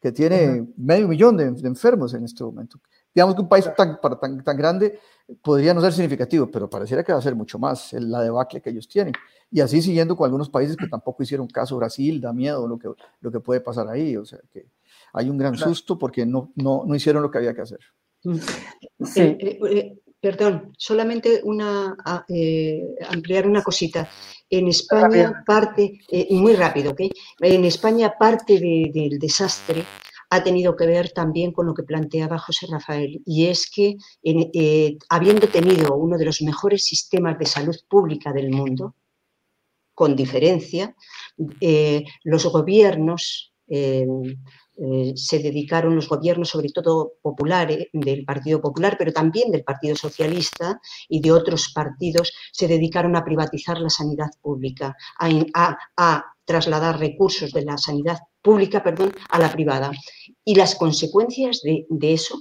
[0.00, 2.80] que tiene medio millón de, enfermos en este momento.
[3.18, 5.00] Digamos que un país tan, tan, tan grande
[5.42, 8.70] podría no ser significativo, pero pareciera que va a ser mucho más la debacle que
[8.70, 9.12] ellos tienen.
[9.50, 12.88] Y así siguiendo con algunos países que tampoco hicieron caso, Brasil, da miedo lo que,
[13.20, 14.66] lo que puede pasar ahí, o sea que
[15.12, 17.80] hay un gran susto porque no, no, no hicieron lo que había que hacer.
[18.22, 19.20] Sí.
[19.20, 21.96] Eh, eh, eh, perdón, solamente una,
[23.10, 24.08] ampliar una cosita.
[24.48, 25.98] En España parte,
[26.30, 27.00] muy rápido, ¿ok?
[27.40, 29.84] En España parte del desastre
[30.30, 33.96] ha tenido que ver también con lo que planteaba José Rafael, y es que
[35.08, 38.94] habiendo tenido uno de los mejores sistemas de salud pública del mundo,
[39.94, 40.94] con diferencia,
[42.24, 43.52] los gobiernos
[44.80, 49.96] eh, se dedicaron los gobiernos, sobre todo populares, del Partido Popular, pero también del Partido
[49.96, 57.52] Socialista y de otros partidos, se dedicaron a privatizar la sanidad pública, a, trasladar recursos
[57.52, 58.18] de la sanidad
[58.48, 59.92] pública perdón, a la privada.
[60.42, 62.40] Y las consecuencias de, eso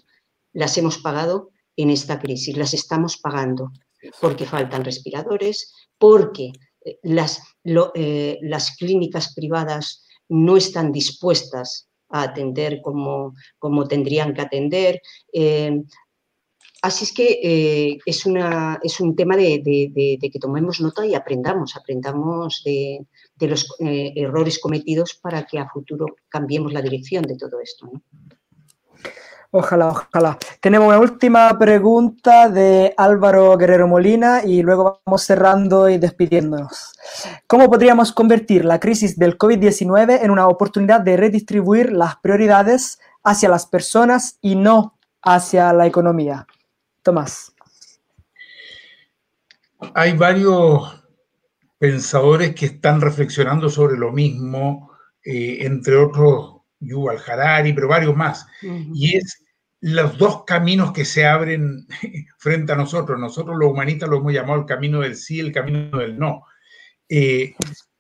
[0.54, 3.72] las hemos pagado en esta crisis, las estamos pagando,
[4.22, 6.54] porque faltan respiradores, porque
[6.86, 14.42] eh, las, eh, las clínicas privadas no están dispuestas a atender como, como tendrían que
[14.42, 15.02] atender.
[15.34, 15.84] Eh,
[16.88, 19.62] así es que eh, es, un tema de,
[20.20, 23.06] que tomemos nota y aprendamos, aprendamos de,
[23.42, 27.92] los eh, errores cometidos para que a futuro cambiemos la dirección de todo esto.
[29.52, 30.38] Ojalá, ojalá.
[30.62, 36.94] Tenemos una última pregunta de Álvaro Guerrero Molina y luego vamos cerrando y despidiéndonos.
[37.48, 43.50] ¿Cómo podríamos convertir la crisis del COVID-19 en una oportunidad de redistribuir las prioridades hacia
[43.50, 46.46] las personas y no hacia la economía?
[47.08, 47.54] Tomás.
[49.94, 51.06] Hay varios
[51.78, 54.92] pensadores que están reflexionando sobre lo mismo,
[55.24, 58.46] eh, entre otros Yuval Harari, pero varios más.
[58.62, 59.42] Y es
[59.80, 61.88] los dos caminos que se abren
[62.40, 63.18] frente a nosotros.
[63.18, 66.44] Nosotros los humanistas lo hemos llamado el camino del sí, el camino del no.
[67.08, 67.56] Eh,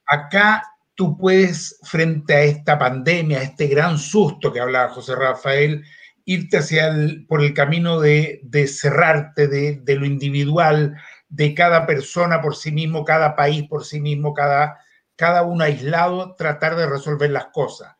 [0.05, 0.64] acá
[0.95, 5.86] tú puedes, frente a esta pandemia, a este gran susto que hablaba José Rafael,
[6.28, 10.95] irte hacia el, por el camino de, cerrarte, de, lo individual,
[11.30, 14.78] de cada persona por sí mismo, cada país por sí mismo, cada,
[15.15, 17.97] cada uno aislado, tratar de resolver las cosas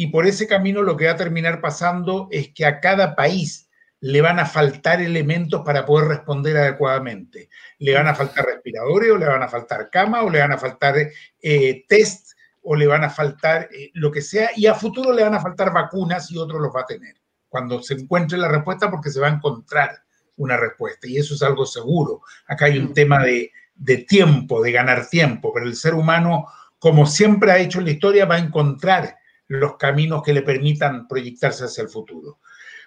[0.00, 3.68] y por ese camino lo que va a terminar pasando es que a cada país
[4.00, 7.50] le van a faltar elementos para poder responder adecuadamente.
[7.78, 10.56] Le van a faltar respiradores o le van a faltar camas o le van a
[10.56, 10.94] faltar
[11.42, 12.30] eh, test
[12.62, 15.40] o le van a faltar eh, lo que sea y a futuro le van a
[15.40, 17.19] faltar vacunas y otros los va a tener
[17.50, 19.90] cuando se encuentre la respuesta porque se va a encontrar
[20.36, 22.22] una respuesta y eso es algo seguro.
[22.46, 26.46] Acá hay un tema de, de tiempo, de ganar tiempo, pero el ser humano,
[26.78, 29.16] como siempre ha hecho en la historia, va a encontrar
[29.48, 32.38] los caminos que le permitan proyectarse hacia el futuro.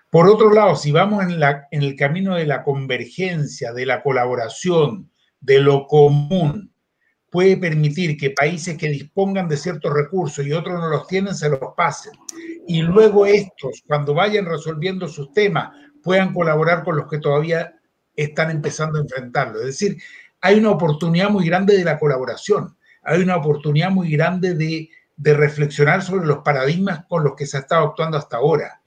[0.09, 4.01] Por otro lado, si vamos en, la, en el camino de la convergencia, de la
[4.01, 5.11] colaboración,
[5.41, 6.72] de lo común,
[7.34, 11.50] puede permitir que países que dispongan de ciertos recursos y otros no los tienen, se
[11.50, 12.14] los pasen.
[12.66, 15.72] Y luego estos, cuando vayan resolviendo sus temas,
[16.02, 17.74] puedan colaborar con los que todavía
[18.16, 19.60] están empezando a enfrentarlo.
[19.60, 19.98] Es decir,
[20.40, 25.34] hay una oportunidad muy grande de la colaboración, hay una oportunidad muy grande de de
[25.34, 28.82] reflexionar sobre los paradigmas con los que se ha estado actuando hasta ahora.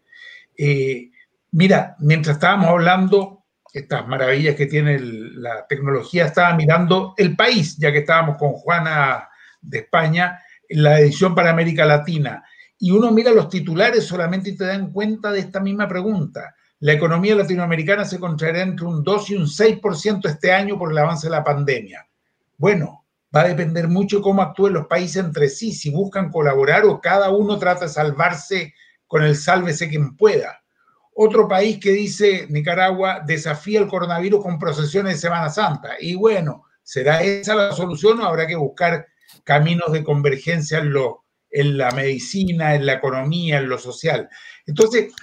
[0.57, 1.11] Eh,
[1.53, 7.93] mira, mientras estábamos hablando, estas maravillas que tiene la tecnología, estaba mirando El País, ya
[7.93, 9.29] que estábamos con Juana
[9.61, 12.45] de España, la edición para América Latina,
[12.79, 16.55] y uno mira los titulares solamente y te dan cuenta de esta misma pregunta.
[16.81, 20.99] La economía latinoamericana se contraerá entre un 2 y un 6% este año por el
[20.99, 22.07] avance de la pandemia.
[22.59, 27.01] Bueno, va a depender mucho cómo actúen los países entre sí, si buscan colaborar o
[27.01, 28.75] cada uno trata de salvarse
[29.07, 30.62] con el sálvese quien pueda.
[31.19, 35.95] Otro país que dice, Nicaragua, desafía el coronavirus con procesiones de Semana Santa.
[35.99, 39.07] Y bueno, ¿será esa la solución o habrá que buscar
[39.43, 44.29] caminos de convergencia en, la medicina, en la economía, en lo social?
[44.67, 45.14] Entonces,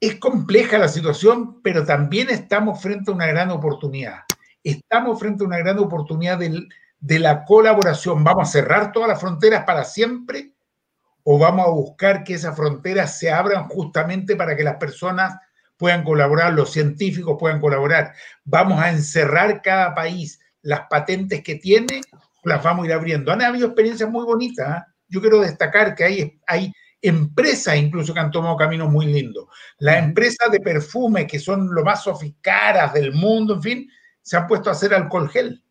[0.00, 4.20] es compleja la situación, pero también estamos frente a una gran oportunidad.
[4.62, 8.24] Estamos frente a una gran oportunidad de la colaboración?
[8.24, 10.53] ¿Vamos a cerrar todas las fronteras para siempre?
[11.24, 15.34] ¿O vamos a buscar que esas fronteras se abran justamente para que las personas
[15.76, 18.14] puedan colaborar, los científicos puedan colaborar?
[18.44, 22.02] ¿Vamos a encerrar cada país las patentes que tiene
[22.44, 23.32] las vamos a ir abriendo?
[23.32, 24.78] Han habido experiencias muy bonitas.
[24.78, 24.82] ¿eh?
[25.08, 29.46] Yo quiero destacar que hay, hay empresas incluso que han tomado caminos muy lindos.
[29.78, 33.90] Las empresas de perfume, que son lo más sofisticadas del mundo, en fin,
[34.22, 35.64] se han puesto a hacer alcohol gel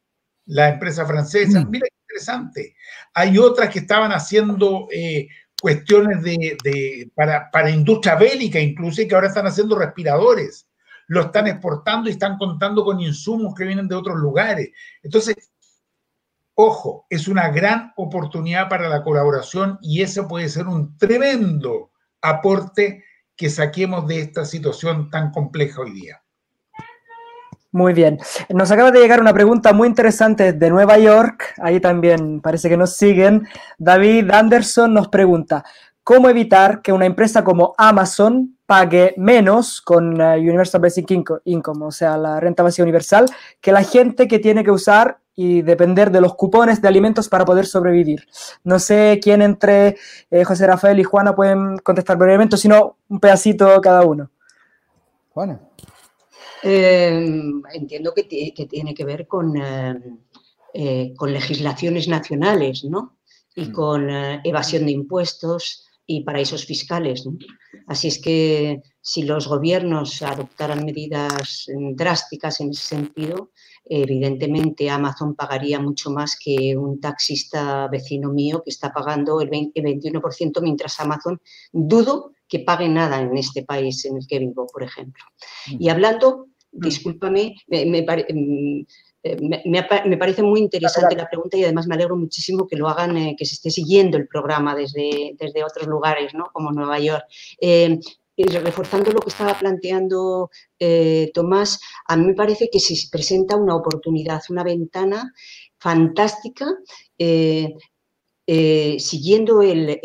[0.45, 1.61] la empresa francesa.
[1.61, 1.69] Mm.
[1.69, 2.75] Mira qué interesante.
[3.13, 5.27] Hay otras que estaban haciendo eh,
[5.63, 10.67] cuestiones de, para, para industria bélica, incluso que ahora están haciendo respiradores,
[11.07, 14.71] lo están exportando y están contando con insumos que vienen de otros lugares.
[15.01, 15.53] Entonces,
[16.53, 21.91] ojo, es una gran oportunidad para la colaboración y ese puede ser un tremendo
[22.21, 23.05] aporte
[23.37, 26.22] que saquemos de esta situación tan compleja hoy día.
[27.73, 28.19] Muy bien.
[28.49, 31.55] Nos acaba de llegar una pregunta muy interesante de Nueva York.
[31.59, 33.47] Ahí también parece que nos siguen.
[33.79, 35.65] David Anderson nos pregunta,
[36.03, 41.09] ¿cómo evitar que una empresa como Amazon pague menos con uh, Universal Basic
[41.45, 43.25] Income, o sea, la renta básica universal,
[43.59, 47.43] que la gente que tiene que usar y depender de los cupones de alimentos para
[47.43, 48.27] poder sobrevivir.
[48.63, 49.97] No sé quién entre
[50.29, 54.29] eh, José Rafael y Juana pueden contestar brevemente, sino un pedacito cada uno.
[55.31, 55.59] Juana.
[56.63, 60.19] Em, entiendo que, tiene que ver con, em,
[60.73, 63.17] eh, con legislaciones nacionales, ¿no?
[63.55, 63.71] Y mm.
[63.73, 67.27] con eh, evasión de impuestos y paraísos fiscales.
[67.87, 73.51] Así es que si los gobiernos adoptaran medidas em, drásticas en ese sentido,
[73.85, 80.61] evidentemente Amazon pagaría mucho más que un taxista vecino mío que está pagando el, 21%,
[80.61, 81.41] mientras Amazon
[81.73, 85.23] dudo que pague nada en este país en el que vivo, por ejemplo.
[85.67, 85.77] Mm.
[85.79, 86.79] Y hablando Mm.
[86.79, 88.81] discúlpame, mm,
[89.23, 93.15] eh, me, parece muy interesante la pregunta y además me alegro muchísimo que lo hagan,
[93.15, 96.45] eh, que se esté siguiendo el programa desde, desde otros lugares, ¿no?
[96.51, 97.23] como Nueva York.
[97.61, 97.99] Eh,
[98.35, 100.49] y reforzando lo que estaba planteando
[101.35, 105.31] Tomás, a mí me parece que se presenta una oportunidad, una ventana
[105.83, 106.65] fantástica
[107.17, 107.75] eh,
[108.45, 109.99] siguiendo el,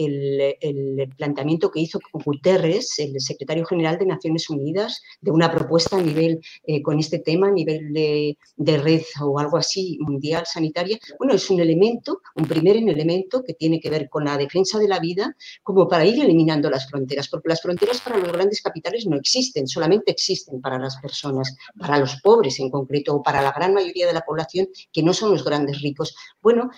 [1.17, 6.41] planteamiento que hizo Guterres, el secretario general de Naciones Unidas, de una propuesta a nivel,
[6.65, 8.37] eh, con este tema, a nivel de,
[8.79, 13.81] red o algo así mundial sanitaria, bueno, es un elemento, un primer elemento que tiene
[13.81, 17.49] que ver con la defensa de la vida, como para ir eliminando las fronteras, porque
[17.49, 22.21] las fronteras para los grandes capitales no existen, solamente existen para las personas, para los
[22.21, 25.45] pobres en concreto, o para la gran mayoría de la población que no son los
[25.45, 26.15] grandes ricos.
[26.41, 26.71] Bueno,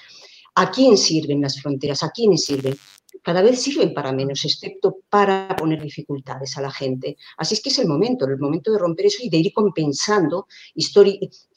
[0.55, 2.03] ¿A quién sirven las fronteras?
[2.03, 2.76] ¿A quiénes sirven?
[3.22, 7.16] Cada vez sirven para menos, excepto para poner dificultades a la gente.
[7.36, 10.46] Así es que es el momento, el momento de romper eso y de ir compensando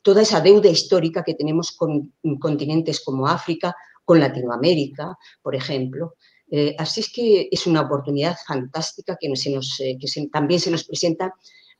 [0.02, 6.16] toda esa deuda histórica que tenemos con continentes como África, con Latinoamérica, por ejemplo.
[6.52, 11.34] Eh, así es que es una oportunidad fantástica que, eh, también se nos presenta,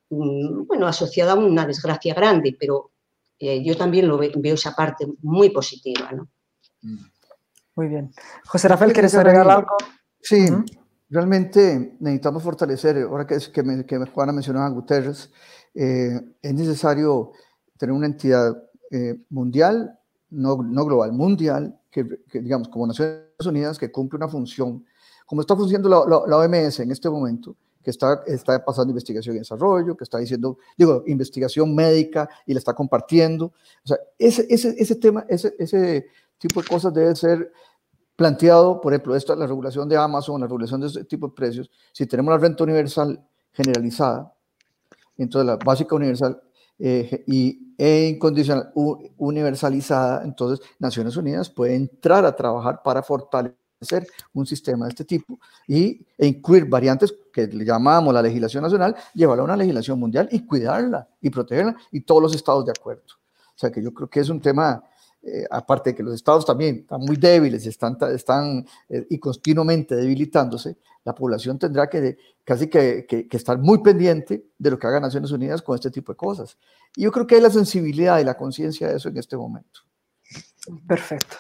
[0.10, 2.92] mm, bueno, asociada a una desgracia grande, pero
[3.40, 6.30] eh, yo también lo veo, veo esa parte muy positiva, ¿no?
[7.76, 8.12] Muy bien.
[8.46, 9.76] José Rafael, ¿quieres agregar algo?
[10.22, 10.48] Sí,
[11.10, 15.32] realmente necesitamos fortalecer, ahora que, que, me, que Juana mencionaba a Guterres,
[15.74, 17.32] eh, es necesario
[17.78, 18.56] tener una entidad
[18.92, 19.98] eh, mundial,
[20.30, 24.86] no, no, global, mundial, que, digamos, como Naciones Unidas, que cumple una función,
[25.26, 29.40] como está funcionando la, la, OMS en este momento, que está, está pasando investigación y
[29.40, 33.48] desarrollo, que está diciendo, digo, investigación médica y la está compartiendo.
[33.48, 36.06] O sea, ese, ese, ese tema, ese, ese
[36.48, 37.52] tipo de cosas debe ser
[38.16, 41.72] planteado, por ejemplo, esta, la regulación de Amazon, la regulación de este tipo de precios,
[41.92, 44.34] si tenemos la renta universal generalizada,
[45.18, 46.42] entonces la básica universal
[46.80, 48.72] eh, y e incondicional
[49.18, 53.58] universalizada, entonces Naciones Unidas puede entrar a trabajar para fortalecer
[54.34, 58.96] un sistema de este tipo y, e incluir variantes que le llamamos la legislación nacional,
[59.14, 63.04] llevarla a una legislación mundial y cuidarla y protegerla y todos los estados de acuerdo.
[63.56, 64.84] O sea que yo creo que es un tema
[65.26, 69.96] eh, aparte de que los estados también están muy débiles están, están eh, y continuamente
[69.96, 70.76] debilitándose,
[71.06, 75.62] la población tendrá que casi que, estar muy pendiente de lo que haga Naciones Unidas
[75.62, 76.58] con este tipo de cosas.
[76.98, 79.80] Y yo creo que hay la sensibilidad y la conciencia de eso en este momento.
[80.88, 81.36] Perfecto.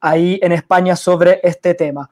[0.00, 2.10] ahí en España sobre este tema.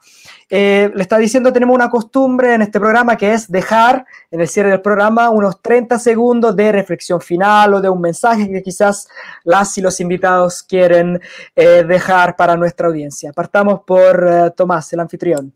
[0.50, 4.48] Eh, le está diciendo, tenemos una costumbre en este programa que es dejar en el
[4.48, 9.08] cierre del programa unos 30 segundos de reflexión final o de un mensaje que quizás
[9.44, 11.20] las y los invitados quieren
[11.54, 13.30] eh, dejar para nuestra audiencia.
[13.32, 15.52] Partamos por eh, Tomás, el anfitrión.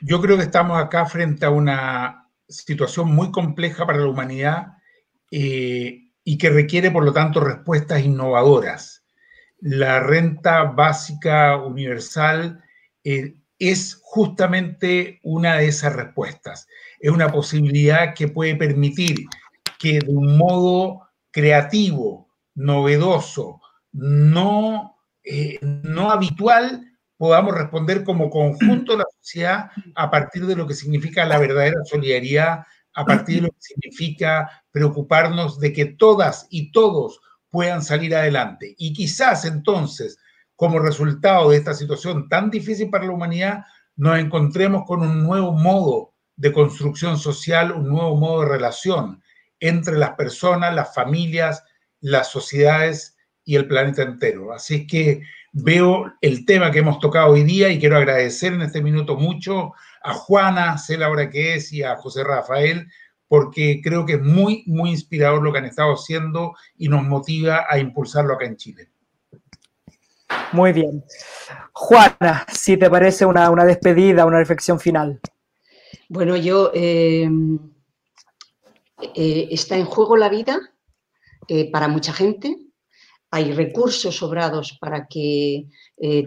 [0.00, 4.74] Yo creo que estamos acá frente a una situación muy compleja para la humanidad
[5.30, 9.01] y que requiere, por lo tanto, respuestas innovadoras
[9.62, 12.60] la renta básica universal
[13.04, 16.66] eh, es justamente una de esas respuestas.
[16.98, 19.24] Es una posibilidad que puede permitir
[19.78, 23.60] que de un modo creativo, novedoso,
[23.92, 26.84] no, eh, no habitual,
[27.16, 31.78] podamos responder como conjunto de la sociedad a partir de lo que significa la verdadera
[31.84, 32.64] solidaridad,
[32.94, 37.20] a partir de lo que significa preocuparnos de que todas y todos
[37.52, 38.74] puedan salir adelante.
[38.78, 40.18] Y quizás entonces,
[40.56, 43.64] como resultado de esta situación tan difícil para la humanidad,
[43.94, 49.22] nos encontremos con un nuevo modo de construcción social, un nuevo modo de relación
[49.60, 51.62] entre las personas, las familias,
[52.00, 54.52] las sociedades y el planeta entero.
[54.52, 55.22] Así que
[55.52, 59.74] veo el tema que hemos tocado hoy día y quiero agradecer en este minuto mucho
[60.02, 62.88] a Juana, sé la que es, y a José Rafael,
[63.32, 67.64] porque creo que es muy, muy inspirador lo que han estado haciendo y nos motiva
[67.66, 68.90] a impulsarlo acá en Chile.
[70.52, 71.02] Muy bien.
[71.72, 75.18] Juana, si te parece una, despedida, una reflexión final.
[76.10, 77.26] Bueno, yo, eh,
[79.14, 80.60] eh, está en juego la vida
[81.48, 82.54] eh, para mucha gente,
[83.30, 85.68] hay recursos sobrados para que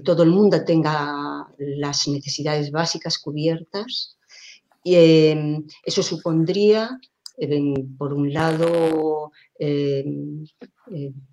[0.04, 4.15] todo el mundo tenga las necesidades básicas cubiertas.
[4.86, 4.96] Y,
[5.84, 7.00] eso supondría,
[7.98, 10.06] por un lado, eh,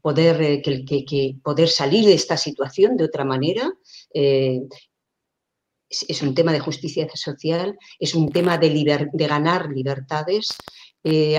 [0.01, 3.71] poder, eh, que, poder salir de esta situación de otra manera.
[4.15, 4.61] Eh,
[5.89, 8.71] es, un tema de justicia social, es un tema de,
[9.13, 10.57] de ganar libertades.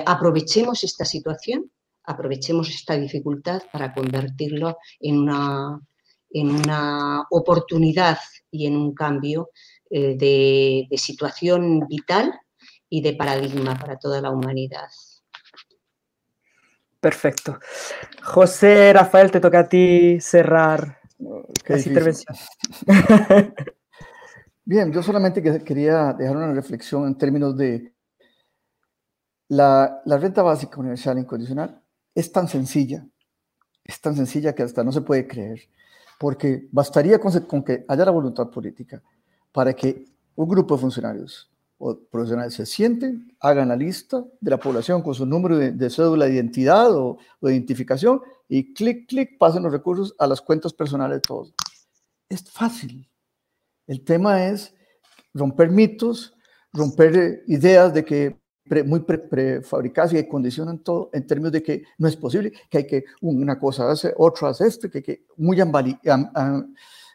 [0.05, 1.71] aprovechemos esta situación,
[2.03, 5.79] aprovechemos esta dificultad para convertirlo en una,
[6.29, 8.19] en una oportunidad
[8.51, 9.49] y en un cambio
[9.99, 12.33] de situación vital
[12.89, 14.87] y de paradigma para toda la humanidad.
[16.99, 17.59] Perfecto.
[18.23, 22.35] José Rafael, te toca a ti cerrar la intervención.
[24.65, 27.93] Bien, yo solamente quería dejar una reflexión en términos de
[29.49, 31.81] la, renta básica universal incondicional.
[32.15, 33.05] Es tan sencilla,
[33.83, 35.59] es tan sencilla que hasta no se puede creer,
[36.19, 39.03] porque bastaría con que haya la voluntad política
[39.53, 40.05] para que
[40.35, 45.13] un grupo de funcionarios o profesionales se sienten, hagan la lista de la población con
[45.13, 50.15] su número de, cédula de identidad o, de identificación y clic, clic, pasen los recursos
[50.17, 51.53] a las cuentas personales de todos.
[52.29, 53.07] Es fácil.
[53.85, 54.73] El tema es
[55.33, 56.33] romper mitos,
[56.71, 58.43] romper eh, ideas de que
[58.85, 62.87] muy prefabricadas y que condicionan todo en términos de que no es posible, que hay
[62.87, 65.65] que una cosa hace, otra hace esto, que hay que muy eh,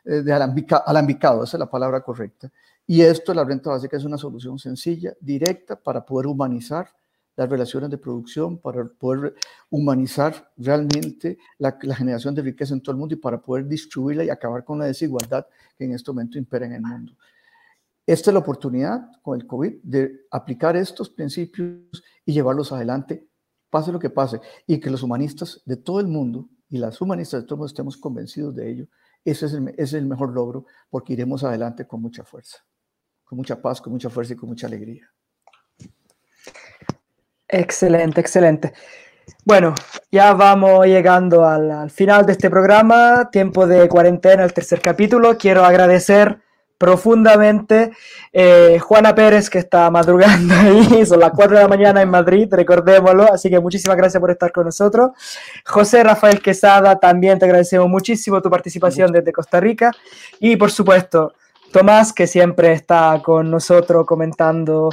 [0.09, 2.51] de alambicado, esa es la palabra correcta.
[2.87, 6.89] Y esto, la renta básica, es una solución sencilla, directa, para poder humanizar
[7.37, 9.35] las relaciones de producción, para poder
[9.71, 14.31] humanizar realmente la, generación de riqueza en todo el mundo y para poder distribuirla y
[14.31, 17.13] acabar con la desigualdad que en este momento impera en el mundo.
[18.05, 23.29] Esta es la oportunidad con el COVID de aplicar estos principios y llevarlos adelante,
[23.71, 27.43] pase lo que pase, y que los humanistas de todo el mundo y las humanistas
[27.43, 28.87] de todo el mundo estemos convencidos de ello.
[29.31, 32.59] Ese es ese es el mejor logro porque iremos adelante con mucha fuerza
[33.29, 35.07] con mucha paz, con mucha fuerza y con mucha alegría.
[37.47, 38.73] Excelente, excelente.
[39.45, 39.75] Bueno,
[40.11, 45.37] ya vamos llegando al, final de este programa, tiempo de cuarentena, el tercer capítulo.
[45.37, 46.41] Quiero agradecer
[46.79, 47.91] profundamente
[48.33, 52.49] eh, Juana Pérez, que está madrugando ahí, son las 4 de la mañana en Madrid,
[52.51, 55.11] recordémoslo, así que muchísimas gracias por estar con nosotros.
[55.67, 59.93] José Rafael Quesada, también te agradecemos muchísimo tu participación desde Costa Rica.
[60.39, 61.35] Y por supuesto,
[61.73, 64.91] Tomás, que siempre está con nosotros comentando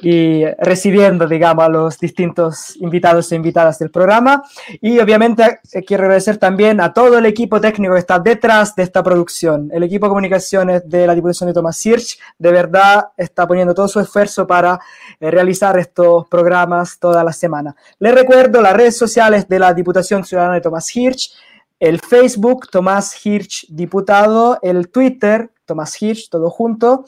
[0.00, 4.42] y recibiendo, digamos, a los distintos invitados e invitadas del programa.
[4.80, 8.82] Y obviamente eh, quiero agradecer también a todo el equipo técnico que está detrás de
[8.82, 9.70] esta producción.
[9.72, 13.88] El equipo de comunicaciones de la Diputación de Tomás Hirsch, de verdad, está poniendo todo
[13.88, 14.78] su esfuerzo para
[15.20, 17.74] eh, realizar estos programas toda la semana.
[17.98, 21.32] Les recuerdo las redes sociales de la Diputación Ciudadana de Tomás Hirsch,
[21.80, 27.06] el Facebook Tomás Hirsch Diputado, el Twitter Tomás Hirsch, todo junto.